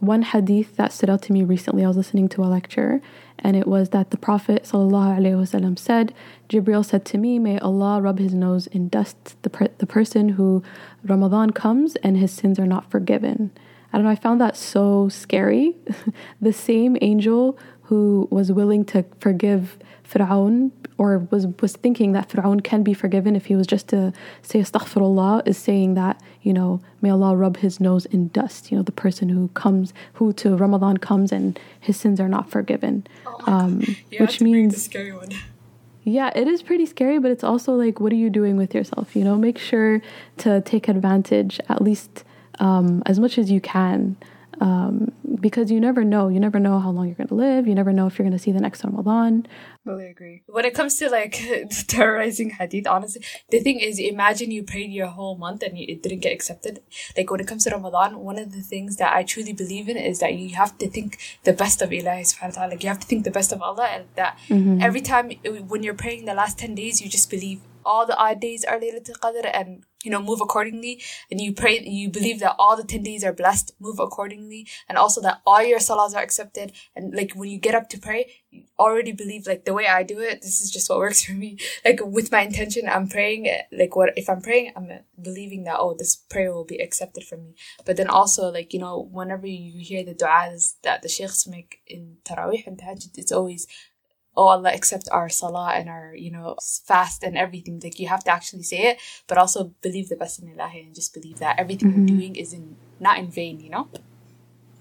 One 0.00 0.22
hadith 0.22 0.76
that 0.76 0.92
stood 0.92 1.10
out 1.10 1.22
to 1.22 1.32
me 1.32 1.44
recently. 1.44 1.84
I 1.84 1.88
was 1.88 1.96
listening 1.96 2.28
to 2.30 2.42
a 2.42 2.46
lecture, 2.46 3.00
and 3.38 3.56
it 3.56 3.66
was 3.66 3.90
that 3.90 4.10
the 4.10 4.16
Prophet 4.16 4.64
ﷺ 4.64 5.78
said, 5.78 6.14
Jibril 6.48 6.84
said 6.84 7.04
to 7.06 7.18
me, 7.18 7.38
May 7.38 7.58
Allah 7.58 8.00
rub 8.00 8.18
his 8.18 8.34
nose 8.34 8.66
in 8.66 8.88
dust, 8.88 9.40
the, 9.42 9.50
per- 9.50 9.68
the 9.78 9.86
person 9.86 10.30
who 10.30 10.62
Ramadan 11.04 11.50
comes 11.50 11.96
and 11.96 12.16
his 12.16 12.32
sins 12.32 12.58
are 12.58 12.66
not 12.66 12.90
forgiven. 12.90 13.50
I 13.92 13.98
don't 13.98 14.04
know, 14.04 14.10
I 14.10 14.16
found 14.16 14.40
that 14.40 14.56
so 14.56 15.08
scary. 15.08 15.76
the 16.40 16.52
same 16.52 16.96
angel 17.00 17.58
who 17.82 18.28
was 18.30 18.52
willing 18.52 18.84
to 18.86 19.04
forgive 19.20 19.78
Fir'aun 20.08 20.70
or 20.98 21.26
was, 21.30 21.46
was 21.60 21.74
thinking 21.74 22.12
that 22.12 22.28
Fir'aun 22.28 22.62
can 22.62 22.82
be 22.82 22.94
forgiven 22.94 23.36
if 23.36 23.46
he 23.46 23.56
was 23.56 23.66
just 23.66 23.88
to 23.88 24.12
say 24.42 24.60
astaghfirullah 24.60 25.46
is 25.46 25.58
saying 25.58 25.94
that, 25.94 26.20
you 26.42 26.52
know, 26.52 26.80
may 27.02 27.10
Allah 27.10 27.36
rub 27.36 27.58
his 27.58 27.80
nose 27.80 28.06
in 28.06 28.28
dust, 28.28 28.70
you 28.70 28.76
know, 28.76 28.82
the 28.82 28.92
person 28.92 29.28
who 29.28 29.48
comes, 29.48 29.92
who 30.14 30.32
to 30.34 30.56
Ramadan 30.56 30.98
comes 30.98 31.32
and 31.32 31.58
his 31.80 31.96
sins 31.96 32.20
are 32.20 32.28
not 32.28 32.50
forgiven. 32.50 33.06
Oh 33.26 33.42
um, 33.46 33.96
which 34.18 34.40
means. 34.40 34.88
Yeah, 36.04 36.30
it 36.36 36.46
is 36.46 36.62
pretty 36.62 36.86
scary, 36.86 37.18
but 37.18 37.32
it's 37.32 37.42
also 37.42 37.74
like, 37.74 37.98
what 37.98 38.12
are 38.12 38.16
you 38.16 38.30
doing 38.30 38.56
with 38.56 38.76
yourself? 38.76 39.16
You 39.16 39.24
know, 39.24 39.34
make 39.34 39.58
sure 39.58 40.00
to 40.38 40.60
take 40.60 40.86
advantage 40.86 41.58
at 41.68 41.82
least 41.82 42.22
um, 42.60 43.02
as 43.06 43.18
much 43.18 43.38
as 43.38 43.50
you 43.50 43.60
can 43.60 44.16
um, 44.60 45.12
because 45.40 45.70
you 45.70 45.80
never 45.80 46.04
know. 46.04 46.28
You 46.28 46.40
never 46.40 46.58
know 46.58 46.78
how 46.78 46.90
long 46.90 47.06
you're 47.06 47.14
going 47.14 47.28
to 47.28 47.34
live. 47.34 47.66
You 47.66 47.74
never 47.74 47.92
know 47.92 48.06
if 48.06 48.18
you're 48.18 48.24
going 48.24 48.36
to 48.36 48.42
see 48.42 48.52
the 48.52 48.60
next 48.60 48.84
Ramadan. 48.84 49.46
Totally 49.84 50.08
agree. 50.08 50.42
When 50.46 50.64
it 50.64 50.74
comes 50.74 50.98
to 50.98 51.08
like 51.10 51.40
terrorizing 51.88 52.50
hadith, 52.50 52.86
honestly, 52.86 53.22
the 53.50 53.60
thing 53.60 53.80
is, 53.80 53.98
imagine 53.98 54.50
you 54.50 54.62
prayed 54.62 54.90
your 54.90 55.08
whole 55.08 55.36
month 55.36 55.62
and 55.62 55.76
it 55.78 56.02
didn't 56.02 56.20
get 56.20 56.32
accepted. 56.32 56.80
Like 57.16 57.30
when 57.30 57.40
it 57.40 57.46
comes 57.46 57.64
to 57.64 57.70
Ramadan, 57.70 58.18
one 58.18 58.38
of 58.38 58.52
the 58.52 58.62
things 58.62 58.96
that 58.96 59.14
I 59.14 59.22
truly 59.22 59.52
believe 59.52 59.88
in 59.88 59.96
is 59.96 60.18
that 60.20 60.34
you 60.34 60.54
have 60.56 60.76
to 60.78 60.88
think 60.88 61.18
the 61.44 61.52
best 61.52 61.82
of 61.82 61.90
Ilahi 61.90 62.22
subhanahu 62.22 62.56
wa 62.56 62.62
ta'ala. 62.62 62.70
Like 62.70 62.82
you 62.82 62.88
have 62.88 63.00
to 63.00 63.06
think 63.06 63.24
the 63.24 63.30
best 63.30 63.52
of 63.52 63.62
Allah 63.62 63.86
and 63.86 64.04
that 64.16 64.38
mm-hmm. 64.48 64.80
every 64.80 65.00
time 65.00 65.30
when 65.68 65.82
you're 65.82 65.94
praying 65.94 66.24
the 66.24 66.34
last 66.34 66.58
10 66.58 66.74
days, 66.74 67.00
you 67.00 67.08
just 67.08 67.30
believe 67.30 67.60
all 67.84 68.04
the 68.04 68.16
odd 68.18 68.40
days 68.40 68.64
are 68.64 68.78
Laylatul 68.78 69.18
Qadr 69.20 69.48
and 69.54 69.84
you 70.06 70.12
know 70.12 70.22
move 70.22 70.40
accordingly. 70.40 71.02
And 71.30 71.40
you 71.40 71.52
pray 71.52 71.80
you 71.80 72.08
believe 72.08 72.38
that 72.40 72.54
all 72.58 72.76
the 72.76 72.84
10 72.84 73.02
days 73.02 73.24
are 73.24 73.32
blessed 73.32 73.72
move 73.80 73.98
accordingly. 73.98 74.68
And 74.88 74.96
also 74.96 75.20
that 75.22 75.40
all 75.44 75.62
your 75.62 75.80
salahs 75.80 76.14
are 76.14 76.22
accepted. 76.22 76.72
And 76.94 77.14
like 77.14 77.32
when 77.34 77.50
you 77.50 77.58
get 77.58 77.74
up 77.74 77.88
to 77.90 77.98
pray 77.98 78.20
you 78.50 78.62
already 78.78 79.12
believe 79.12 79.46
like 79.46 79.64
the 79.64 79.74
way 79.74 79.86
I 79.86 80.02
do 80.04 80.20
it 80.20 80.42
this 80.42 80.60
is 80.60 80.70
just 80.70 80.88
what 80.88 80.98
works 80.98 81.24
for 81.24 81.32
me. 81.32 81.58
Like 81.84 82.00
with 82.04 82.30
my 82.32 82.42
intention 82.42 82.88
I'm 82.88 83.08
praying 83.08 83.48
like 83.72 83.96
what 83.96 84.12
if 84.16 84.30
I'm 84.30 84.40
praying 84.40 84.72
I'm 84.76 84.88
believing 85.20 85.64
that 85.64 85.78
oh 85.80 85.94
this 85.98 86.14
prayer 86.16 86.52
will 86.54 86.64
be 86.64 86.78
accepted 86.78 87.24
for 87.24 87.36
me. 87.36 87.54
But 87.84 87.96
then 87.96 88.08
also 88.08 88.50
like 88.50 88.72
you 88.72 88.80
know 88.80 89.08
whenever 89.18 89.46
you 89.46 89.84
hear 89.84 90.04
the 90.04 90.14
du'as 90.14 90.74
that 90.82 91.02
the 91.02 91.08
sheikhs 91.08 91.46
make 91.48 91.80
in 91.86 92.18
tarawih 92.24 92.66
and 92.66 92.78
tahajjud 92.78 93.18
it's 93.18 93.32
always 93.32 93.66
oh 94.36 94.48
Allah 94.48 94.72
accept 94.72 95.08
our 95.10 95.28
salah 95.28 95.72
and 95.74 95.88
our 95.88 96.14
you 96.14 96.30
know 96.30 96.56
fast 96.84 97.22
and 97.22 97.36
everything 97.36 97.80
like 97.82 97.98
you 97.98 98.08
have 98.08 98.24
to 98.24 98.30
actually 98.30 98.62
say 98.62 98.90
it 98.90 98.98
but 99.26 99.38
also 99.38 99.72
believe 99.82 100.08
the 100.08 100.16
best 100.16 100.40
in 100.40 100.48
Allah 100.52 100.70
and 100.74 100.94
just 100.94 101.14
believe 101.14 101.38
that 101.38 101.58
everything 101.58 101.90
mm-hmm. 101.90 102.00
we're 102.00 102.06
doing 102.06 102.36
is 102.36 102.52
in 102.52 102.76
not 103.00 103.18
in 103.18 103.30
vain 103.30 103.60
you 103.60 103.70
know 103.70 103.88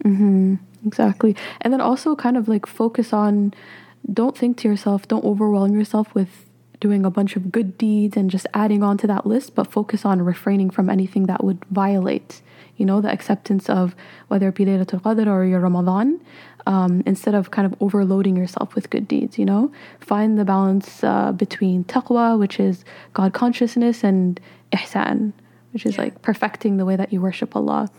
mm-hmm. 0.04 0.56
exactly 0.86 1.36
and 1.62 1.72
then 1.74 1.82
also 1.82 2.16
kind 2.16 2.38
of 2.38 2.48
like 2.48 2.66
focus 2.66 3.14
on 3.14 3.54
don't 4.12 4.38
think 4.38 4.58
to 4.58 4.68
yourself 4.68 5.08
don't 5.08 5.26
overwhelm 5.26 5.74
yourself 5.74 6.14
with 6.14 6.46
doing 6.80 7.06
a 7.06 7.10
bunch 7.10 7.36
of 7.36 7.52
good 7.52 7.78
deeds 7.78 8.18
and 8.18 8.30
just 8.30 8.46
adding 8.54 8.84
on 8.84 8.98
to 8.98 9.08
that 9.08 9.26
list 9.26 9.56
but 9.56 9.72
focus 9.72 10.06
on 10.06 10.22
refraining 10.22 10.70
from 10.70 10.90
anything 10.90 11.26
that 11.26 11.44
would 11.44 11.64
violate 11.72 12.42
you 12.78 12.86
know 12.86 13.02
the 13.02 13.12
acceptance 13.12 13.70
of 13.70 13.96
whether 14.28 14.50
it 14.50 14.56
be 14.56 14.66
Laylatul 14.66 15.02
Qadr 15.02 15.28
or 15.28 15.46
your 15.46 15.60
Ramadan 15.60 16.20
um, 16.66 17.04
instead 17.06 17.36
of 17.36 17.52
kind 17.52 17.66
of 17.66 17.76
overloading 17.80 18.36
yourself 18.36 18.76
with 18.76 18.90
good 18.90 19.08
deeds, 19.08 19.38
you 19.38 19.46
know? 19.46 19.72
Find 20.00 20.38
the 20.38 20.46
balance 20.46 21.04
uh, 21.04 21.32
between 21.32 21.84
taqwa, 21.84 22.38
which 22.38 22.60
is 22.60 22.84
God 23.14 23.34
consciousness, 23.34 24.04
and 24.04 24.40
ihsan, 24.72 25.34
which 25.74 25.86
is 25.86 25.96
yeah. 25.96 26.04
like 26.04 26.22
perfecting 26.22 26.78
the 26.78 26.86
way 26.86 26.96
that 26.96 27.14
you 27.14 27.22
worship 27.22 27.56
Allah. 27.56 27.90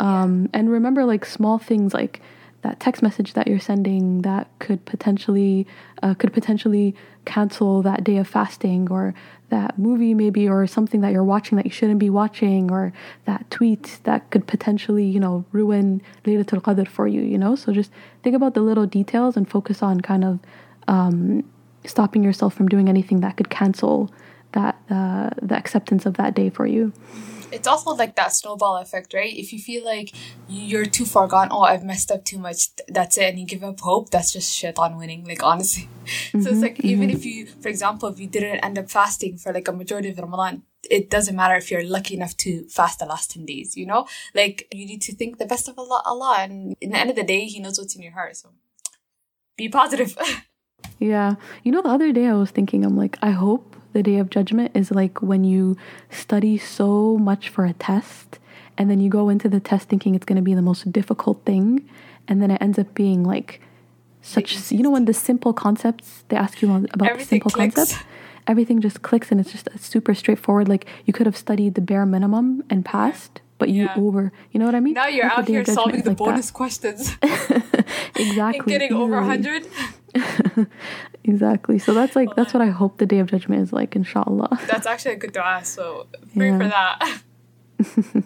Um, 0.00 0.48
and 0.52 0.70
remember, 0.70 1.04
like, 1.04 1.24
small 1.24 1.58
things 1.58 1.94
like 1.94 2.20
that 2.62 2.80
text 2.80 3.02
message 3.02 3.34
that 3.34 3.46
you're 3.46 3.60
sending 3.60 4.22
that 4.22 4.48
could 4.58 4.84
potentially 4.84 5.66
uh, 6.02 6.14
could 6.14 6.32
potentially 6.32 6.94
cancel 7.24 7.82
that 7.82 8.02
day 8.02 8.16
of 8.16 8.26
fasting 8.26 8.88
or 8.90 9.14
that 9.50 9.78
movie 9.78 10.14
maybe 10.14 10.48
or 10.48 10.66
something 10.66 11.00
that 11.00 11.12
you're 11.12 11.24
watching 11.24 11.56
that 11.56 11.64
you 11.64 11.70
shouldn't 11.70 11.98
be 11.98 12.10
watching 12.10 12.70
or 12.70 12.92
that 13.26 13.48
tweet 13.50 14.00
that 14.04 14.28
could 14.30 14.46
potentially 14.46 15.04
you 15.04 15.20
know 15.20 15.44
ruin 15.52 16.02
Laylatul 16.24 16.60
Qadr 16.60 16.88
for 16.88 17.06
you 17.06 17.22
you 17.22 17.38
know? 17.38 17.54
So 17.54 17.72
just 17.72 17.92
think 18.22 18.34
about 18.34 18.54
the 18.54 18.60
little 18.60 18.86
details 18.86 19.36
and 19.36 19.48
focus 19.48 19.82
on 19.82 20.00
kind 20.00 20.24
of 20.24 20.40
um, 20.88 21.44
stopping 21.84 22.24
yourself 22.24 22.54
from 22.54 22.68
doing 22.68 22.88
anything 22.88 23.20
that 23.20 23.36
could 23.36 23.50
cancel 23.50 24.10
that 24.52 24.76
uh, 24.90 25.30
the 25.40 25.54
acceptance 25.54 26.06
of 26.06 26.14
that 26.14 26.34
day 26.34 26.50
for 26.50 26.66
you 26.66 26.92
it's 27.52 27.66
also 27.66 27.90
like 27.90 28.16
that 28.16 28.32
snowball 28.32 28.76
effect, 28.76 29.14
right? 29.14 29.34
If 29.34 29.52
you 29.52 29.58
feel 29.58 29.84
like 29.84 30.12
you're 30.48 30.86
too 30.86 31.04
far 31.04 31.26
gone, 31.26 31.48
oh, 31.50 31.62
I've 31.62 31.84
messed 31.84 32.10
up 32.10 32.24
too 32.24 32.38
much, 32.38 32.68
that's 32.88 33.18
it, 33.18 33.30
and 33.30 33.38
you 33.38 33.46
give 33.46 33.64
up 33.64 33.80
hope, 33.80 34.10
that's 34.10 34.32
just 34.32 34.54
shaitan 34.54 34.96
winning, 34.96 35.24
like 35.24 35.42
honestly. 35.42 35.88
Mm-hmm, 36.04 36.40
so 36.42 36.50
it's 36.50 36.62
like, 36.62 36.76
mm-hmm. 36.76 36.88
even 36.88 37.10
if 37.10 37.24
you, 37.24 37.46
for 37.46 37.68
example, 37.68 38.08
if 38.08 38.18
you 38.18 38.26
didn't 38.26 38.64
end 38.64 38.78
up 38.78 38.90
fasting 38.90 39.38
for 39.38 39.52
like 39.52 39.68
a 39.68 39.72
majority 39.72 40.10
of 40.10 40.18
Ramadan, 40.18 40.62
it 40.90 41.10
doesn't 41.10 41.36
matter 41.36 41.56
if 41.56 41.70
you're 41.70 41.84
lucky 41.84 42.14
enough 42.14 42.36
to 42.38 42.66
fast 42.68 42.98
the 42.98 43.06
last 43.06 43.32
10 43.32 43.44
days, 43.44 43.76
you 43.76 43.86
know? 43.86 44.06
Like, 44.34 44.68
you 44.72 44.86
need 44.86 45.02
to 45.02 45.14
think 45.14 45.38
the 45.38 45.46
best 45.46 45.68
of 45.68 45.78
Allah, 45.78 46.02
Allah, 46.04 46.36
and 46.40 46.76
in 46.80 46.90
the 46.90 46.98
end 46.98 47.10
of 47.10 47.16
the 47.16 47.24
day, 47.24 47.46
He 47.46 47.60
knows 47.60 47.78
what's 47.78 47.96
in 47.96 48.02
your 48.02 48.12
heart, 48.12 48.36
so 48.36 48.50
be 49.56 49.68
positive. 49.68 50.16
yeah. 50.98 51.34
You 51.64 51.72
know, 51.72 51.82
the 51.82 51.88
other 51.88 52.12
day 52.12 52.26
I 52.26 52.34
was 52.34 52.50
thinking, 52.50 52.84
I'm 52.84 52.96
like, 52.96 53.18
I 53.20 53.30
hope 53.30 53.76
the 53.92 54.02
day 54.02 54.18
of 54.18 54.30
judgment 54.30 54.70
is 54.74 54.90
like 54.90 55.20
when 55.22 55.44
you 55.44 55.76
study 56.10 56.58
so 56.58 57.16
much 57.18 57.48
for 57.48 57.64
a 57.64 57.72
test 57.72 58.38
and 58.76 58.90
then 58.90 59.00
you 59.00 59.10
go 59.10 59.28
into 59.28 59.48
the 59.48 59.60
test 59.60 59.88
thinking 59.88 60.14
it's 60.14 60.24
going 60.24 60.36
to 60.36 60.42
be 60.42 60.54
the 60.54 60.62
most 60.62 60.90
difficult 60.92 61.44
thing 61.44 61.88
and 62.26 62.42
then 62.42 62.50
it 62.50 62.60
ends 62.60 62.78
up 62.78 62.94
being 62.94 63.24
like 63.24 63.60
such 64.22 64.70
you 64.70 64.82
know 64.82 64.90
when 64.90 65.06
the 65.06 65.14
simple 65.14 65.52
concepts 65.52 66.24
they 66.28 66.36
ask 66.36 66.60
you 66.60 66.86
about 66.92 67.18
the 67.18 67.24
simple 67.24 67.50
clicks. 67.50 67.74
concepts 67.74 68.04
everything 68.46 68.80
just 68.80 69.02
clicks 69.02 69.30
and 69.30 69.40
it's 69.40 69.52
just 69.52 69.68
super 69.78 70.14
straightforward 70.14 70.68
like 70.68 70.86
you 71.04 71.12
could 71.12 71.26
have 71.26 71.36
studied 71.36 71.74
the 71.74 71.80
bare 71.80 72.06
minimum 72.06 72.62
and 72.70 72.84
passed 72.84 73.40
but 73.58 73.68
you 73.68 73.84
yeah. 73.84 73.94
over 73.96 74.32
you 74.52 74.60
know 74.60 74.66
what 74.66 74.74
i 74.74 74.80
mean 74.80 74.94
now 74.94 75.06
you're 75.06 75.26
out 75.26 75.46
here 75.46 75.64
solving 75.64 76.02
the 76.02 76.10
like 76.10 76.18
bonus 76.18 76.46
that. 76.46 76.54
questions 76.54 77.16
exactly 78.16 78.58
and 78.58 78.66
getting 78.66 78.92
over 78.92 79.14
100 79.14 79.66
exactly. 81.24 81.78
So 81.78 81.94
that's 81.94 82.16
like 82.16 82.34
that's 82.36 82.54
what 82.54 82.62
I 82.62 82.68
hope 82.68 82.98
the 82.98 83.06
day 83.06 83.18
of 83.18 83.28
judgment 83.28 83.62
is 83.62 83.72
like, 83.72 83.96
inshallah. 83.96 84.58
That's 84.66 84.86
actually 84.86 85.14
a 85.14 85.16
good 85.16 85.32
dua, 85.32 85.60
so 85.64 86.06
pray 86.36 86.48
yeah. 86.48 86.58
for 86.58 86.68
that. 86.68 88.22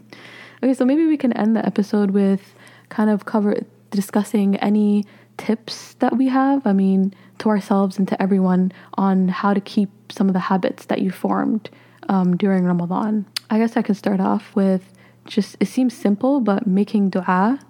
okay, 0.63 0.75
so 0.75 0.85
maybe 0.85 1.07
we 1.07 1.17
can 1.17 1.33
end 1.33 1.57
the 1.57 1.65
episode 1.65 2.11
with 2.11 2.55
kind 2.89 3.11
of 3.11 3.25
cover 3.25 3.57
discussing 3.91 4.57
any 4.57 5.05
tips 5.37 5.95
that 5.95 6.17
we 6.17 6.29
have. 6.29 6.67
I 6.67 6.73
mean, 6.73 7.15
to 7.39 7.49
ourselves 7.49 7.99
and 7.99 8.07
to 8.09 8.23
everyone 8.23 8.73
on 8.95 9.29
how 9.29 9.55
to 9.55 9.61
keep 9.61 9.91
some 10.11 10.29
of 10.29 10.35
the 10.35 10.41
habits 10.41 10.87
that 10.87 11.01
you 11.01 11.11
formed 11.11 11.71
um, 12.09 12.37
during 12.37 12.65
Ramadan. 12.65 13.27
I 13.51 13.59
guess 13.59 13.77
I 13.77 13.83
can 13.83 13.95
start 13.95 14.21
off 14.21 14.55
with 14.55 14.93
just 15.27 15.57
it 15.61 15.67
seems 15.67 15.95
simple, 15.95 16.41
but 16.41 16.67
making 16.67 17.11
dua. 17.11 17.61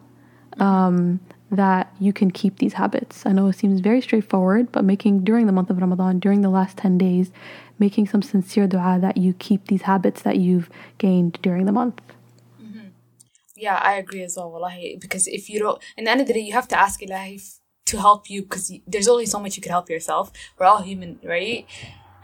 Um, 0.59 1.21
that 1.53 1.95
you 2.01 2.15
can 2.15 2.31
keep 2.31 2.59
these 2.59 2.73
habits. 2.73 3.27
I 3.27 3.33
know 3.33 3.47
it 3.49 3.53
seems 3.53 3.81
very 3.81 4.01
straightforward, 4.01 4.73
but 4.73 4.85
making 4.85 5.23
during 5.23 5.47
the 5.47 5.53
month 5.53 5.69
of 5.69 5.79
Ramadan, 5.79 6.19
during 6.19 6.41
the 6.41 6.49
last 6.49 6.79
10 6.79 6.97
days, 6.97 7.31
making 7.79 8.09
some 8.09 8.23
sincere 8.23 8.67
dua 8.67 8.99
that 9.01 9.19
you 9.19 9.35
keep 9.35 9.67
these 9.67 9.83
habits 9.83 10.23
that 10.23 10.39
you've 10.39 10.71
gained 10.97 11.39
during 11.43 11.67
the 11.67 11.73
month. 11.73 12.01
Mm-hmm. 12.61 12.89
Yeah, 13.55 13.77
I 13.77 13.95
agree 13.95 14.23
as 14.23 14.37
well, 14.37 14.51
wallahi. 14.51 14.97
Because 14.99 15.27
if 15.27 15.51
you 15.51 15.59
don't, 15.59 15.81
in 15.99 16.05
the 16.05 16.11
end 16.11 16.23
of 16.23 16.27
the 16.27 16.33
day, 16.33 16.41
you 16.41 16.55
have 16.55 16.69
to 16.69 16.79
ask 16.79 17.03
Ilahi 17.03 17.59
to 17.85 17.99
help 17.99 18.31
you 18.31 18.43
because 18.43 18.73
there's 18.87 19.09
only 19.09 19.27
so 19.27 19.39
much 19.39 19.57
you 19.57 19.63
can 19.63 19.73
help 19.73 19.91
yourself. 19.91 20.33
We're 20.59 20.67
all 20.67 20.81
human, 20.81 21.19
right? 21.23 21.67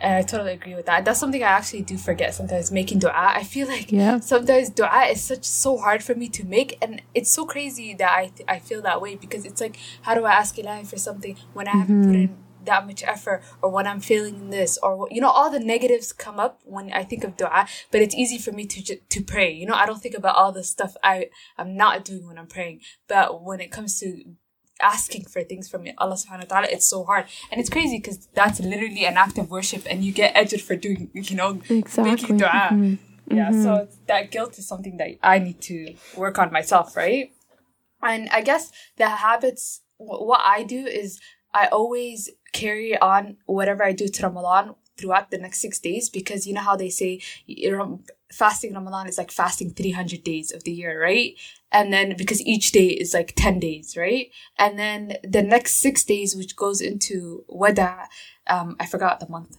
And 0.01 0.15
I 0.15 0.23
totally 0.23 0.53
agree 0.53 0.75
with 0.75 0.87
that. 0.87 1.05
That's 1.05 1.19
something 1.19 1.43
I 1.43 1.47
actually 1.47 1.83
do 1.83 1.99
forget 1.99 2.35
sometimes 2.35 2.71
making 2.71 3.01
dua. 3.01 3.13
I 3.15 3.43
feel 3.43 3.67
like 3.67 3.91
yeah. 3.91 4.21
sometimes 4.21 4.71
dua 4.71 5.07
is 5.11 5.23
such 5.23 5.45
so 5.45 5.77
hard 5.77 6.05
for 6.05 6.15
me 6.15 6.29
to 6.31 6.45
make, 6.45 6.79
and 6.81 7.03
it's 7.15 7.31
so 7.31 7.45
crazy 7.45 7.95
that 7.95 8.11
I 8.11 8.27
th- 8.27 8.49
I 8.49 8.59
feel 8.61 8.81
that 8.83 9.01
way 9.01 9.17
because 9.17 9.45
it's 9.45 9.61
like, 9.61 9.77
how 10.03 10.15
do 10.15 10.25
I 10.25 10.33
ask 10.33 10.55
Ilahi 10.57 10.87
for 10.87 10.99
something 10.99 11.37
when 11.53 11.67
I 11.67 11.77
haven't 11.77 12.03
mm-hmm. 12.03 12.11
put 12.11 12.21
in 12.21 12.37
that 12.65 12.87
much 12.87 13.03
effort, 13.03 13.43
or 13.61 13.71
when 13.71 13.87
I'm 13.87 14.01
feeling 14.01 14.51
this, 14.51 14.79
or 14.83 15.09
you 15.11 15.21
know, 15.21 15.31
all 15.31 15.51
the 15.51 15.59
negatives 15.59 16.13
come 16.13 16.39
up 16.39 16.61
when 16.65 16.93
I 16.93 17.03
think 17.03 17.25
of 17.25 17.37
dua. 17.37 17.67
But 17.91 18.03
it's 18.03 18.15
easy 18.15 18.39
for 18.39 18.53
me 18.53 18.67
to 18.67 18.83
ju- 18.83 19.01
to 19.09 19.23
pray. 19.23 19.53
You 19.53 19.67
know, 19.67 19.75
I 19.75 19.87
don't 19.87 20.01
think 20.01 20.17
about 20.17 20.37
all 20.37 20.53
the 20.53 20.65
stuff 20.65 20.97
I 21.03 21.31
I'm 21.57 21.77
not 21.77 22.05
doing 22.05 22.27
when 22.27 22.39
I'm 22.39 22.47
praying. 22.47 22.83
But 23.09 23.43
when 23.43 23.61
it 23.61 23.73
comes 23.73 23.99
to 24.01 24.23
asking 24.81 25.25
for 25.25 25.43
things 25.43 25.69
from 25.69 25.87
Allah 25.99 26.14
subhanahu 26.14 26.51
wa 26.51 26.61
ta'ala, 26.61 26.67
it's 26.71 26.88
so 26.88 27.05
hard. 27.05 27.27
And 27.51 27.61
it's 27.61 27.71
crazy 27.71 27.99
because 27.99 28.29
that's 28.35 28.61
literally 28.61 29.05
an 29.05 29.17
act 29.17 29.38
of 29.38 29.51
worship 29.51 29.83
and 29.88 30.05
you 30.05 30.12
get 30.12 30.35
ajr 30.35 30.61
for 30.61 30.77
doing, 30.77 31.11
you 31.14 31.37
know, 31.37 31.61
exactly. 31.69 32.05
making 32.05 32.37
dua. 32.38 32.49
Mm-hmm. 32.49 33.37
Yeah, 33.37 33.51
mm-hmm. 33.51 33.62
so 33.62 33.88
that 34.07 34.31
guilt 34.31 34.59
is 34.59 34.67
something 34.67 34.97
that 34.97 35.19
I 35.23 35.38
need 35.38 35.61
to 35.62 35.95
work 36.17 36.38
on 36.38 36.51
myself, 36.51 36.97
right? 36.97 37.31
And 38.03 38.29
I 38.31 38.41
guess 38.41 38.73
the 38.97 39.09
habits, 39.09 39.83
what 39.99 40.41
I 40.43 40.62
do 40.62 40.87
is 40.87 41.21
I 41.53 41.67
always 41.67 42.31
carry 42.53 42.97
on 42.99 43.37
whatever 43.47 43.85
I 43.85 43.93
do 43.93 44.09
to 44.09 44.23
Ramadan 44.23 44.75
throughout 44.97 45.31
the 45.31 45.38
next 45.38 45.61
six 45.61 45.79
days 45.79 46.09
because 46.09 46.47
you 46.47 46.55
know 46.55 46.61
how 46.61 46.77
they 46.77 46.91
say 46.91 47.21
fasting 48.33 48.75
Ramadan 48.75 49.09
is 49.09 49.19
like 49.19 49.31
fasting 49.31 49.71
300 49.71 50.23
days 50.25 50.53
of 50.53 50.64
the 50.64 50.73
year, 50.73 51.01
right? 51.01 51.35
And 51.71 51.93
then 51.93 52.17
because 52.17 52.41
each 52.43 52.73
day 52.73 52.89
is 52.89 53.13
like 53.13 53.35
10 53.37 53.61
days, 53.61 53.97
right? 53.97 54.31
And 54.59 54.79
then 54.79 55.17
the 55.23 55.43
next 55.43 55.75
six 55.77 56.05
days, 56.05 56.35
which 56.35 56.57
goes 56.57 56.81
into 56.81 57.45
Wada, 57.47 58.09
um, 58.47 58.77
I 58.81 58.87
forgot 58.87 59.21
the 59.21 59.29
month. 59.29 59.59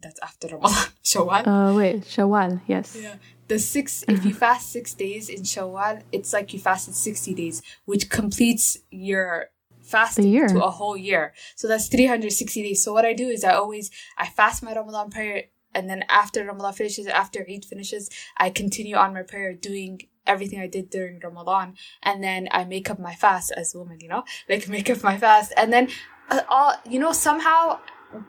That's 0.00 0.18
after 0.20 0.48
Ramadan, 0.48 0.92
Shawwal. 1.04 1.46
Uh, 1.46 1.74
wait, 1.76 2.02
Shawwal, 2.02 2.60
yes. 2.66 2.96
Yeah. 3.00 3.16
The 3.48 3.58
six, 3.58 4.04
if 4.08 4.24
you 4.26 4.34
fast 4.34 4.70
six 4.70 4.92
days 4.94 5.28
in 5.28 5.42
Shawwal, 5.42 6.02
it's 6.12 6.32
like 6.32 6.52
you 6.52 6.58
fasted 6.58 6.94
60 6.94 7.34
days, 7.34 7.62
which 7.86 8.10
completes 8.10 8.76
your 8.90 9.46
fasting 9.80 10.28
year. 10.28 10.48
to 10.48 10.62
a 10.62 10.70
whole 10.70 10.96
year. 10.96 11.32
So 11.56 11.66
that's 11.66 11.88
360 11.88 12.62
days. 12.62 12.84
So 12.84 12.92
what 12.92 13.06
I 13.06 13.14
do 13.14 13.28
is 13.28 13.44
I 13.44 13.54
always, 13.54 13.90
I 14.18 14.26
fast 14.26 14.62
my 14.62 14.74
Ramadan 14.74 15.10
prayer 15.10 15.44
and 15.74 15.88
then 15.88 16.04
after 16.08 16.44
Ramadan 16.44 16.72
finishes, 16.72 17.06
after 17.06 17.46
Eid 17.48 17.64
finishes, 17.64 18.10
I 18.36 18.50
continue 18.50 18.96
on 18.96 19.14
my 19.14 19.22
prayer 19.22 19.54
doing 19.54 20.00
everything 20.28 20.60
I 20.60 20.66
did 20.66 20.90
during 20.90 21.18
Ramadan. 21.20 21.74
And 22.02 22.22
then 22.22 22.48
I 22.50 22.64
make 22.64 22.90
up 22.90 22.98
my 22.98 23.14
fast 23.14 23.52
as 23.56 23.74
a 23.74 23.78
woman, 23.78 23.98
you 24.00 24.08
know, 24.08 24.24
like 24.48 24.68
make 24.68 24.90
up 24.90 25.02
my 25.02 25.18
fast. 25.18 25.52
And 25.56 25.72
then, 25.72 25.88
uh, 26.30 26.42
all, 26.48 26.74
you 26.88 26.98
know, 26.98 27.12
somehow 27.12 27.80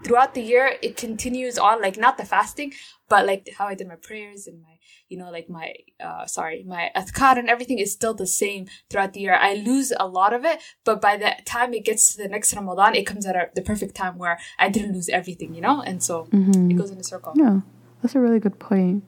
throughout 0.04 0.34
the 0.34 0.42
year, 0.42 0.76
it 0.82 0.98
continues 0.98 1.58
on, 1.58 1.82
like 1.82 1.98
not 1.98 2.18
the 2.18 2.26
fasting, 2.26 2.74
but 3.08 3.26
like 3.26 3.50
how 3.58 3.68
I 3.68 3.76
did 3.76 3.88
my 3.88 3.96
prayers 3.96 4.48
and 4.48 4.62
my 4.62 4.80
you 5.10 5.18
know, 5.18 5.32
like 5.32 5.50
my, 5.50 5.74
uh, 6.00 6.26
sorry, 6.28 6.64
my 6.64 6.92
adhkar 6.96 7.38
and 7.38 7.50
everything 7.50 7.80
is 7.80 7.92
still 7.92 8.14
the 8.14 8.28
same 8.28 8.68
throughout 8.90 9.14
the 9.14 9.22
year. 9.22 9.34
I 9.34 9.56
lose 9.56 9.92
a 10.00 10.08
lot 10.08 10.34
of 10.34 10.46
it, 10.46 10.60
but 10.86 11.02
by 11.02 11.18
the 11.18 11.34
time 11.46 11.74
it 11.74 11.84
gets 11.84 12.14
to 12.14 12.22
the 12.22 12.30
next 12.30 12.54
Ramadan, 12.54 12.96
it 12.96 13.06
comes 13.06 13.26
at 13.26 13.36
a, 13.36 13.50
the 13.56 13.64
perfect 13.64 13.96
time 13.96 14.18
where 14.20 14.40
I 14.60 14.70
didn't 14.70 14.94
lose 14.94 15.10
everything, 15.10 15.56
you 15.56 15.62
know? 15.62 15.82
And 15.82 16.04
so 16.04 16.28
mm-hmm. 16.32 16.72
it 16.72 16.76
goes 16.76 16.92
in 16.92 17.00
a 17.00 17.04
circle. 17.04 17.34
Yeah, 17.36 17.62
that's 18.02 18.14
a 18.14 18.20
really 18.20 18.40
good 18.40 18.60
point. 18.60 19.04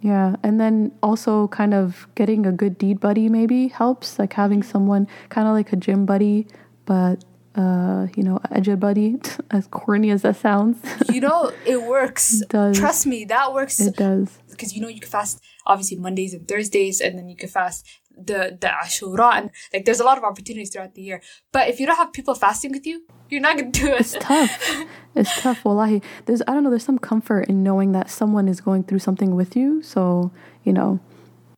Yeah, 0.00 0.36
and 0.42 0.60
then 0.60 0.92
also 1.02 1.48
kind 1.48 1.74
of 1.74 2.06
getting 2.14 2.46
a 2.46 2.52
good 2.52 2.78
deed 2.78 3.00
buddy 3.00 3.28
maybe 3.28 3.68
helps, 3.68 4.18
like 4.18 4.34
having 4.34 4.62
someone 4.62 5.08
kind 5.30 5.48
of 5.48 5.54
like 5.54 5.72
a 5.72 5.76
gym 5.76 6.06
buddy, 6.06 6.46
but 6.84 7.24
uh, 7.56 8.06
you 8.14 8.22
know, 8.22 8.38
a 8.50 8.76
buddy, 8.76 9.16
as 9.50 9.66
corny 9.68 10.10
as 10.10 10.22
that 10.22 10.36
sounds. 10.36 10.78
you 11.12 11.20
know, 11.20 11.50
it 11.64 11.82
works. 11.82 12.42
It 12.42 12.48
does. 12.50 12.78
Trust 12.78 13.06
me, 13.06 13.24
that 13.24 13.52
works. 13.54 13.80
It 13.80 13.96
does. 13.96 14.38
Because 14.50 14.74
you 14.74 14.82
know 14.82 14.88
you 14.88 15.00
can 15.00 15.10
fast 15.10 15.42
obviously 15.64 15.96
Mondays 15.96 16.34
and 16.34 16.46
Thursdays, 16.46 17.00
and 17.00 17.18
then 17.18 17.28
you 17.28 17.36
can 17.36 17.48
fast 17.48 17.86
the 18.16 18.56
the 18.60 18.68
Ashura, 18.68 19.34
and 19.34 19.50
like 19.72 19.84
there's 19.84 20.00
a 20.00 20.04
lot 20.04 20.18
of 20.18 20.24
opportunities 20.24 20.70
throughout 20.70 20.94
the 20.94 21.02
year. 21.02 21.22
But 21.52 21.68
if 21.68 21.80
you 21.80 21.86
don't 21.86 21.96
have 21.96 22.12
people 22.12 22.34
fasting 22.34 22.72
with 22.72 22.86
you, 22.86 23.04
you're 23.28 23.40
not 23.40 23.56
gonna 23.56 23.70
do 23.70 23.88
it. 23.88 24.00
It's 24.00 24.16
tough. 24.18 24.84
it's 25.14 25.40
tough. 25.40 25.64
Wallahi, 25.64 26.02
there's 26.26 26.42
I 26.42 26.52
don't 26.52 26.64
know. 26.64 26.70
There's 26.70 26.84
some 26.84 26.98
comfort 26.98 27.48
in 27.48 27.62
knowing 27.62 27.92
that 27.92 28.10
someone 28.10 28.48
is 28.48 28.60
going 28.60 28.84
through 28.84 29.00
something 29.00 29.34
with 29.34 29.56
you. 29.56 29.82
So 29.82 30.32
you 30.64 30.72
know, 30.72 31.00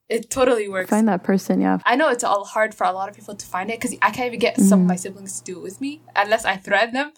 it 0.09 0.31
totally 0.31 0.69
works. 0.69 0.89
Find 0.89 1.07
that 1.09 1.23
person, 1.23 1.61
yeah. 1.61 1.79
I 1.85 1.95
know 1.95 2.09
it's 2.09 2.25
all 2.25 2.47
hard 2.47 2.75
for 2.75 2.85
a 2.85 2.93
lot 2.93 3.11
of 3.11 3.15
people 3.15 3.35
to 3.35 3.47
find 3.47 3.71
it 3.71 3.79
because 3.79 3.95
I 4.01 4.11
can't 4.11 4.29
even 4.29 4.39
get 4.39 4.55
mm-hmm. 4.55 4.65
some 4.65 4.81
of 4.81 4.87
my 4.87 4.97
siblings 4.97 5.39
to 5.39 5.45
do 5.45 5.59
it 5.59 5.63
with 5.63 5.83
me 5.83 6.01
unless 6.17 6.47
I 6.47 6.57
threaten 6.57 6.95
them. 6.95 7.13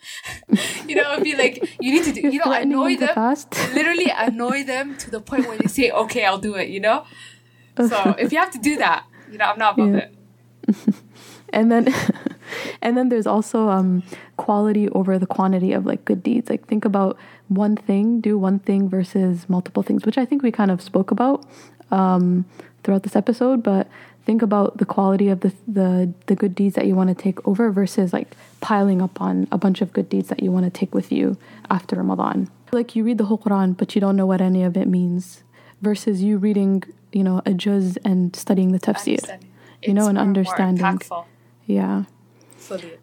you 0.88 0.96
know, 0.96 1.12
it'd 1.12 1.22
be 1.22 1.36
like, 1.36 1.76
you 1.80 1.92
need 1.92 2.04
to 2.04 2.12
do, 2.12 2.22
you 2.22 2.40
know, 2.44 2.52
annoy 2.52 2.96
them. 2.96 3.14
Fast. 3.14 3.52
literally 3.74 4.12
annoy 4.12 4.64
them 4.64 4.96
to 4.98 5.10
the 5.10 5.20
point 5.20 5.46
where 5.46 5.56
they 5.56 5.68
say, 5.68 5.90
okay, 5.92 6.24
I'll 6.24 6.38
do 6.38 6.56
it, 6.56 6.68
you 6.68 6.80
know? 6.80 7.04
So 7.78 8.16
if 8.18 8.32
you 8.32 8.38
have 8.38 8.50
to 8.50 8.58
do 8.58 8.76
that, 8.78 9.04
you 9.30 9.38
know, 9.38 9.46
I'm 9.46 9.58
not 9.58 9.74
above 9.74 9.94
yeah. 9.94 10.08
it. 10.68 10.94
and 11.52 11.70
then, 11.70 11.94
and 12.82 12.96
then 12.96 13.08
there's 13.08 13.26
also 13.26 13.68
um, 13.68 14.02
quality 14.36 14.88
over 14.90 15.18
the 15.18 15.26
quantity 15.26 15.72
of 15.72 15.86
like 15.86 16.04
good 16.04 16.22
deeds. 16.22 16.50
Like 16.50 16.66
think 16.66 16.84
about 16.84 17.18
one 17.48 17.76
thing, 17.76 18.20
do 18.20 18.38
one 18.38 18.58
thing 18.58 18.88
versus 18.88 19.48
multiple 19.48 19.82
things, 19.82 20.04
which 20.04 20.18
I 20.18 20.24
think 20.24 20.42
we 20.42 20.52
kind 20.52 20.70
of 20.70 20.80
spoke 20.80 21.10
about. 21.10 21.44
Um, 21.90 22.44
throughout 22.82 23.02
this 23.02 23.16
episode, 23.16 23.62
but 23.62 23.88
think 24.24 24.42
about 24.42 24.78
the 24.78 24.84
quality 24.84 25.28
of 25.28 25.40
the 25.40 25.52
the, 25.66 26.12
the 26.26 26.34
good 26.34 26.54
deeds 26.54 26.74
that 26.74 26.86
you 26.86 26.94
want 26.94 27.08
to 27.08 27.14
take 27.14 27.46
over 27.46 27.70
versus 27.70 28.12
like 28.12 28.36
piling 28.60 29.02
up 29.02 29.20
on 29.20 29.48
a 29.50 29.58
bunch 29.58 29.80
of 29.80 29.92
good 29.92 30.08
deeds 30.08 30.28
that 30.28 30.42
you 30.42 30.50
want 30.50 30.64
to 30.64 30.70
take 30.70 30.94
with 30.94 31.10
you 31.10 31.36
after 31.70 31.96
Ramadan. 31.96 32.50
Like 32.72 32.94
you 32.94 33.04
read 33.04 33.18
the 33.18 33.24
whole 33.24 33.38
Quran, 33.38 33.76
but 33.76 33.94
you 33.94 34.00
don't 34.00 34.16
know 34.16 34.26
what 34.26 34.40
any 34.40 34.62
of 34.62 34.76
it 34.76 34.86
means, 34.86 35.42
versus 35.82 36.22
you 36.22 36.38
reading, 36.38 36.84
you 37.12 37.22
know, 37.24 37.42
a 37.46 37.52
juz 37.54 37.96
and 38.04 38.34
studying 38.34 38.72
the 38.72 38.78
tafsir, 38.78 39.40
you 39.82 39.94
know, 39.94 40.06
and 40.08 40.18
understanding. 40.18 41.00
Yeah. 41.66 42.04
Fully. 42.56 42.98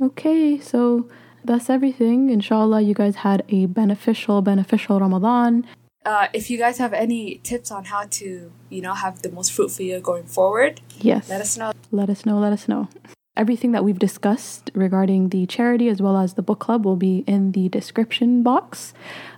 Okay, 0.00 0.58
so 0.58 1.08
that's 1.44 1.68
everything. 1.68 2.30
Inshallah, 2.30 2.80
you 2.82 2.94
guys 2.94 3.16
had 3.16 3.44
a 3.48 3.66
beneficial, 3.66 4.42
beneficial 4.42 5.00
Ramadan. 5.00 5.66
Uh, 6.04 6.26
if 6.32 6.50
you 6.50 6.58
guys 6.58 6.78
have 6.78 6.92
any 6.92 7.38
tips 7.44 7.70
on 7.70 7.84
how 7.84 8.04
to, 8.10 8.50
you 8.70 8.80
know, 8.80 8.94
have 8.94 9.22
the 9.22 9.30
most 9.30 9.52
fruitful 9.52 9.84
year 9.84 10.00
going 10.00 10.24
forward, 10.24 10.80
yes, 10.98 11.28
let 11.28 11.40
us 11.40 11.56
know. 11.56 11.72
Let 11.92 12.10
us 12.10 12.26
know. 12.26 12.38
Let 12.38 12.52
us 12.52 12.66
know. 12.66 12.88
Everything 13.36 13.72
that 13.72 13.84
we've 13.84 13.98
discussed 13.98 14.70
regarding 14.74 15.30
the 15.30 15.46
charity 15.46 15.88
as 15.88 16.02
well 16.02 16.16
as 16.18 16.34
the 16.34 16.42
book 16.42 16.58
club 16.58 16.84
will 16.84 16.96
be 16.96 17.24
in 17.26 17.52
the 17.52 17.68
description 17.68 18.42
box. 18.42 18.92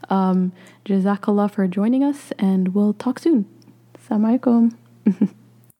Um, 0.08 0.52
Jazakallah 0.84 1.50
for 1.50 1.68
joining 1.68 2.02
us, 2.02 2.32
and 2.38 2.74
we'll 2.74 2.94
talk 2.94 3.18
soon. 3.18 3.46
Assalamu 4.04 4.26
alaikum. 4.26 4.68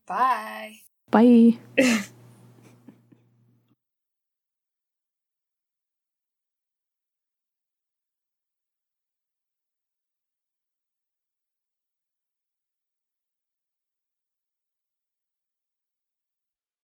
Bye. 0.09 0.81
Bye. 1.13 1.59